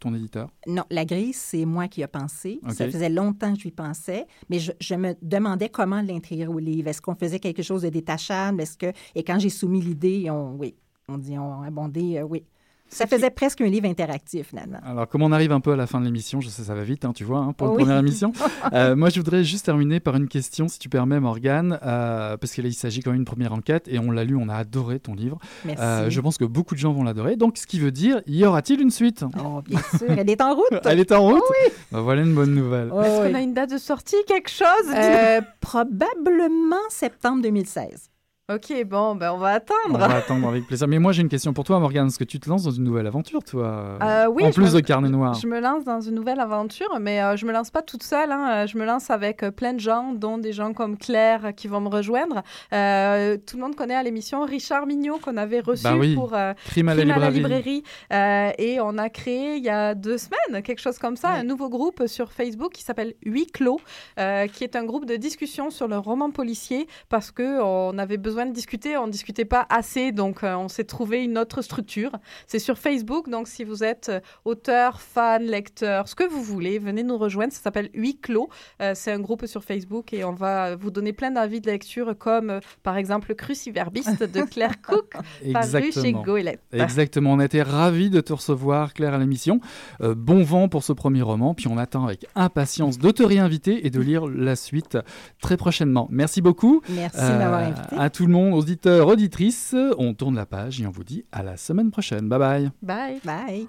ton 0.00 0.14
éditeur? 0.14 0.48
Non, 0.66 0.84
la 0.90 1.04
grille, 1.04 1.34
c'est 1.34 1.66
moi 1.66 1.88
qui 1.88 2.00
ai 2.00 2.06
pensé. 2.06 2.60
Ça 2.70 2.86
faisait 2.90 3.10
longtemps 3.10 3.52
que 3.52 3.58
je 3.58 3.64
lui 3.64 3.72
pensais, 3.72 4.26
mais 4.48 4.58
je, 4.58 4.72
je 4.80 4.94
me 4.94 5.14
demandais 5.20 5.68
comment 5.68 6.00
l'intégrer 6.00 6.46
au 6.46 6.58
livre. 6.58 6.88
Est-ce 6.88 7.02
qu'on 7.02 7.14
faisait 7.14 7.40
quelque 7.40 7.62
chose 7.62 7.82
de 7.82 7.90
détachable? 7.90 8.62
Est-ce 8.62 8.78
que... 8.78 8.92
Et 9.14 9.22
quand 9.22 9.33
j'ai 9.38 9.50
soumis 9.50 9.80
l'idée, 9.80 10.28
on... 10.30 10.54
oui, 10.58 10.74
on 11.08 11.18
dit, 11.18 11.38
on 11.38 11.62
a 11.62 11.66
abondé, 11.66 12.18
euh, 12.18 12.22
oui. 12.22 12.44
Ça 12.86 13.06
faisait 13.08 13.30
presque 13.30 13.60
un 13.60 13.66
livre 13.66 13.88
interactif, 13.88 14.48
finalement. 14.50 14.78
Alors, 14.84 15.08
comme 15.08 15.22
on 15.22 15.32
arrive 15.32 15.50
un 15.50 15.58
peu 15.58 15.72
à 15.72 15.76
la 15.76 15.86
fin 15.88 15.98
de 16.00 16.04
l'émission, 16.04 16.40
je 16.40 16.48
sais 16.48 16.62
ça 16.62 16.74
va 16.76 16.84
vite, 16.84 17.04
hein, 17.04 17.12
tu 17.12 17.24
vois, 17.24 17.38
hein, 17.38 17.52
pour 17.52 17.66
une 17.68 17.72
Oui. 17.74 17.82
première 17.82 17.98
émission. 17.98 18.32
Euh, 18.72 18.94
moi, 18.96 19.08
je 19.10 19.16
voudrais 19.20 19.42
juste 19.44 19.64
terminer 19.66 20.00
par 20.00 20.16
une 20.16 20.28
question, 20.28 20.68
si 20.68 20.78
tu 20.78 20.88
permets, 20.88 21.18
Morgane, 21.20 21.78
euh, 21.82 22.36
parce 22.36 22.52
qu'il 22.52 22.72
s'agit 22.74 23.00
quand 23.00 23.10
même 23.10 23.18
d'une 23.18 23.24
première 23.24 23.52
enquête 23.52 23.88
et 23.88 23.98
on 23.98 24.10
l'a 24.10 24.24
lu, 24.24 24.36
on 24.36 24.48
a 24.48 24.54
adoré 24.54 25.00
ton 25.00 25.14
livre. 25.14 25.38
Merci. 25.64 25.82
Euh, 25.82 26.08
je 26.10 26.20
pense 26.20 26.38
que 26.38 26.44
beaucoup 26.44 26.74
de 26.74 26.80
gens 26.80 26.92
vont 26.92 27.02
l'adorer. 27.04 27.36
Donc, 27.36 27.58
ce 27.58 27.66
qui 27.66 27.78
veut 27.80 27.90
dire, 27.90 28.20
y 28.26 28.44
aura-t-il 28.44 28.80
une 28.80 28.90
suite? 28.90 29.24
Oh, 29.44 29.60
bien 29.62 29.80
sûr, 29.98 30.10
elle 30.10 30.30
est 30.30 30.40
en 30.40 30.54
route. 30.54 30.66
Elle 30.84 31.00
est 31.00 31.12
en 31.12 31.22
route? 31.26 31.42
Bah, 31.90 32.00
Voilà 32.00 32.22
une 32.22 32.34
bonne 32.34 32.54
nouvelle. 32.54 32.90
Oh, 32.92 33.00
Est-ce 33.02 33.22
oui. 33.22 33.28
qu'on 33.28 33.34
a 33.34 33.40
une 33.42 33.54
date 33.54 33.70
de 33.72 33.78
sortie, 33.78 34.16
quelque 34.26 34.50
chose? 34.50 34.66
Euh, 34.94 35.40
probablement 35.60 36.76
septembre 36.90 37.42
2016. 37.42 38.10
Ok, 38.52 38.74
bon, 38.84 39.14
ben 39.14 39.32
on 39.32 39.38
va 39.38 39.52
On 39.52 39.54
attendre. 39.56 39.98
va 39.98 40.16
attendre 40.16 40.48
avec 40.48 40.66
plaisir. 40.66 40.86
Mais 40.86 40.98
moi, 40.98 41.12
j'ai 41.12 41.22
une 41.22 41.30
question 41.30 41.54
pour 41.54 41.64
toi, 41.64 41.78
Morgane. 41.80 42.08
Est-ce 42.08 42.18
que 42.18 42.24
tu 42.24 42.38
te 42.38 42.46
lances 42.50 42.62
dans 42.64 42.72
une 42.72 42.84
nouvelle 42.84 43.06
aventure, 43.06 43.42
toi 43.42 43.96
Euh, 44.02 44.26
oui, 44.30 44.44
En 44.44 44.50
plus 44.50 44.70
me- 44.70 44.74
de 44.74 44.80
Carnet 44.80 45.08
Noir. 45.08 45.32
Je 45.32 45.46
me 45.46 45.60
lance 45.60 45.84
dans 45.84 46.02
une 46.02 46.14
nouvelle 46.14 46.40
aventure, 46.40 46.98
mais 47.00 47.22
euh, 47.22 47.36
je 47.38 47.46
me 47.46 47.52
lance 47.52 47.70
pas 47.70 47.80
toute 47.80 48.02
seule. 48.02 48.30
hein. 48.30 48.50
Euh, 48.64 48.66
Je 48.66 48.76
me 48.76 48.84
lance 48.84 49.08
avec 49.08 49.42
euh, 49.42 49.50
plein 49.50 49.72
de 49.72 49.80
gens, 49.80 50.12
dont 50.12 50.36
des 50.36 50.52
gens 50.52 50.74
comme 50.74 50.98
Claire 50.98 51.46
euh, 51.46 51.50
qui 51.52 51.68
vont 51.68 51.80
me 51.80 51.88
rejoindre. 51.88 52.42
Tout 52.70 53.56
le 53.56 53.60
monde 53.62 53.76
connaît 53.76 53.94
à 53.94 54.02
l'émission 54.02 54.44
Richard 54.44 54.84
Mignot 54.84 55.20
qu'on 55.20 55.38
avait 55.38 55.60
reçu 55.60 55.82
Bah 55.84 55.96
oui. 55.96 56.14
pour 56.14 56.36
Crime 56.66 56.90
à 56.90 56.94
la 56.94 57.00
Crime 57.00 57.12
à 57.12 57.18
la 57.18 57.30
librairie. 57.30 57.82
librairie. 58.10 58.54
Et 58.58 58.78
on 58.78 58.98
a 58.98 59.08
créé 59.08 59.56
il 59.56 59.64
y 59.64 59.70
a 59.70 59.94
deux 59.94 60.18
semaines, 60.18 60.62
quelque 60.62 60.80
chose 60.82 60.98
comme 60.98 61.16
ça, 61.16 61.30
Ouais. 61.32 61.38
un 61.38 61.44
nouveau 61.44 61.70
groupe 61.70 62.06
sur 62.08 62.30
Facebook 62.30 62.72
qui 62.72 62.82
s'appelle 62.82 63.14
Huit 63.24 63.52
Clos, 63.52 63.80
qui 64.18 64.64
est 64.64 64.76
un 64.76 64.84
groupe 64.84 65.06
de 65.06 65.16
discussion 65.16 65.70
sur 65.70 65.88
le 65.88 65.96
roman 65.96 66.30
policier 66.30 66.86
parce 67.08 67.30
que 67.30 67.62
on 67.62 67.96
avait 67.96 68.18
besoin 68.18 68.33
de 68.34 68.52
discuter, 68.52 68.96
on 68.96 69.06
discutait 69.08 69.44
pas 69.44 69.66
assez, 69.70 70.12
donc 70.12 70.42
euh, 70.42 70.54
on 70.56 70.68
s'est 70.68 70.84
trouvé 70.84 71.22
une 71.24 71.38
autre 71.38 71.62
structure. 71.62 72.10
C'est 72.46 72.58
sur 72.58 72.78
Facebook, 72.78 73.28
donc 73.28 73.48
si 73.48 73.64
vous 73.64 73.84
êtes 73.84 74.08
euh, 74.08 74.20
auteur, 74.44 75.00
fan, 75.00 75.44
lecteur, 75.44 76.08
ce 76.08 76.14
que 76.14 76.24
vous 76.28 76.42
voulez, 76.42 76.78
venez 76.78 77.02
nous 77.02 77.16
rejoindre. 77.16 77.52
Ça 77.52 77.60
s'appelle 77.60 77.90
Huit 77.94 78.20
Clos. 78.20 78.48
Euh, 78.82 78.92
c'est 78.94 79.12
un 79.12 79.20
groupe 79.20 79.46
sur 79.46 79.62
Facebook 79.64 80.12
et 80.12 80.24
on 80.24 80.32
va 80.32 80.74
vous 80.76 80.90
donner 80.90 81.12
plein 81.12 81.30
d'avis 81.30 81.60
de 81.60 81.70
lecture 81.70 82.16
comme 82.18 82.50
euh, 82.50 82.60
par 82.82 82.96
exemple 82.96 83.28
Le 83.28 83.34
Cruciverbiste 83.34 84.22
de 84.22 84.42
Claire 84.42 84.80
Cook, 84.86 85.12
paru 85.12 85.22
chez 85.42 85.48
Exactement. 85.86 86.22
Goélette. 86.22 86.60
Exactement, 86.72 87.32
on 87.32 87.40
été 87.40 87.62
ravis 87.62 88.10
de 88.10 88.20
te 88.20 88.32
recevoir, 88.32 88.92
Claire, 88.94 89.14
à 89.14 89.18
l'émission. 89.18 89.60
Euh, 90.00 90.14
bon 90.16 90.42
vent 90.42 90.68
pour 90.68 90.82
ce 90.82 90.92
premier 90.92 91.22
roman, 91.22 91.54
puis 91.54 91.68
on 91.68 91.78
attend 91.78 92.04
avec 92.06 92.26
impatience 92.34 92.98
de 92.98 93.10
te 93.10 93.22
réinviter 93.22 93.86
et 93.86 93.90
de 93.90 94.00
lire 94.00 94.26
la 94.26 94.56
suite 94.56 94.98
très 95.40 95.56
prochainement. 95.56 96.08
Merci 96.10 96.40
beaucoup. 96.42 96.80
Merci 96.88 97.18
Euh, 97.20 97.32
de 97.34 97.38
m'avoir 97.38 97.60
invité. 97.60 97.96
à 97.96 98.10
tout 98.24 98.28
le 98.30 98.32
monde, 98.32 98.54
auditeurs, 98.54 99.08
auditrices. 99.08 99.76
On 99.98 100.14
tourne 100.14 100.36
la 100.36 100.46
page 100.46 100.80
et 100.80 100.86
on 100.86 100.90
vous 100.90 101.04
dit 101.04 101.26
à 101.30 101.42
la 101.42 101.58
semaine 101.58 101.90
prochaine. 101.90 102.26
Bye 102.26 102.38
bye. 102.38 102.70
Bye. 102.82 103.20
Bye. 103.22 103.68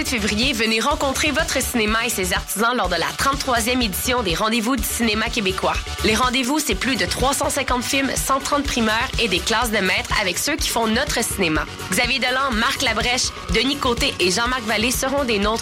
28 0.00 0.08
février, 0.08 0.52
venez 0.54 0.80
rencontrer 0.80 1.30
votre 1.30 1.60
cinéma 1.60 2.06
et 2.06 2.08
ses 2.08 2.32
artisans 2.32 2.74
lors 2.74 2.88
de 2.88 2.94
la 2.94 3.06
33e 3.18 3.82
édition 3.82 4.22
des 4.22 4.34
Rendez-vous 4.34 4.76
du 4.76 4.82
cinéma 4.82 5.26
québécois. 5.26 5.74
Les 6.04 6.14
rendez-vous, 6.14 6.58
c'est 6.58 6.74
plus 6.74 6.96
de 6.96 7.04
350 7.04 7.84
films, 7.84 8.10
130 8.14 8.64
primeurs 8.64 9.08
et 9.20 9.28
des 9.28 9.40
classes 9.40 9.70
de 9.70 9.78
maîtres 9.78 10.10
avec 10.18 10.38
ceux 10.38 10.56
qui 10.56 10.70
font 10.70 10.86
notre 10.86 11.22
cinéma. 11.22 11.66
Xavier 11.90 12.18
Delan, 12.18 12.50
Marc 12.52 12.80
Labrèche, 12.80 13.28
Denis 13.54 13.76
Côté 13.76 14.14
et 14.20 14.30
Jean-Marc 14.30 14.62
Vallée 14.62 14.90
seront 14.90 15.24
des 15.24 15.38
nôtres 15.38 15.58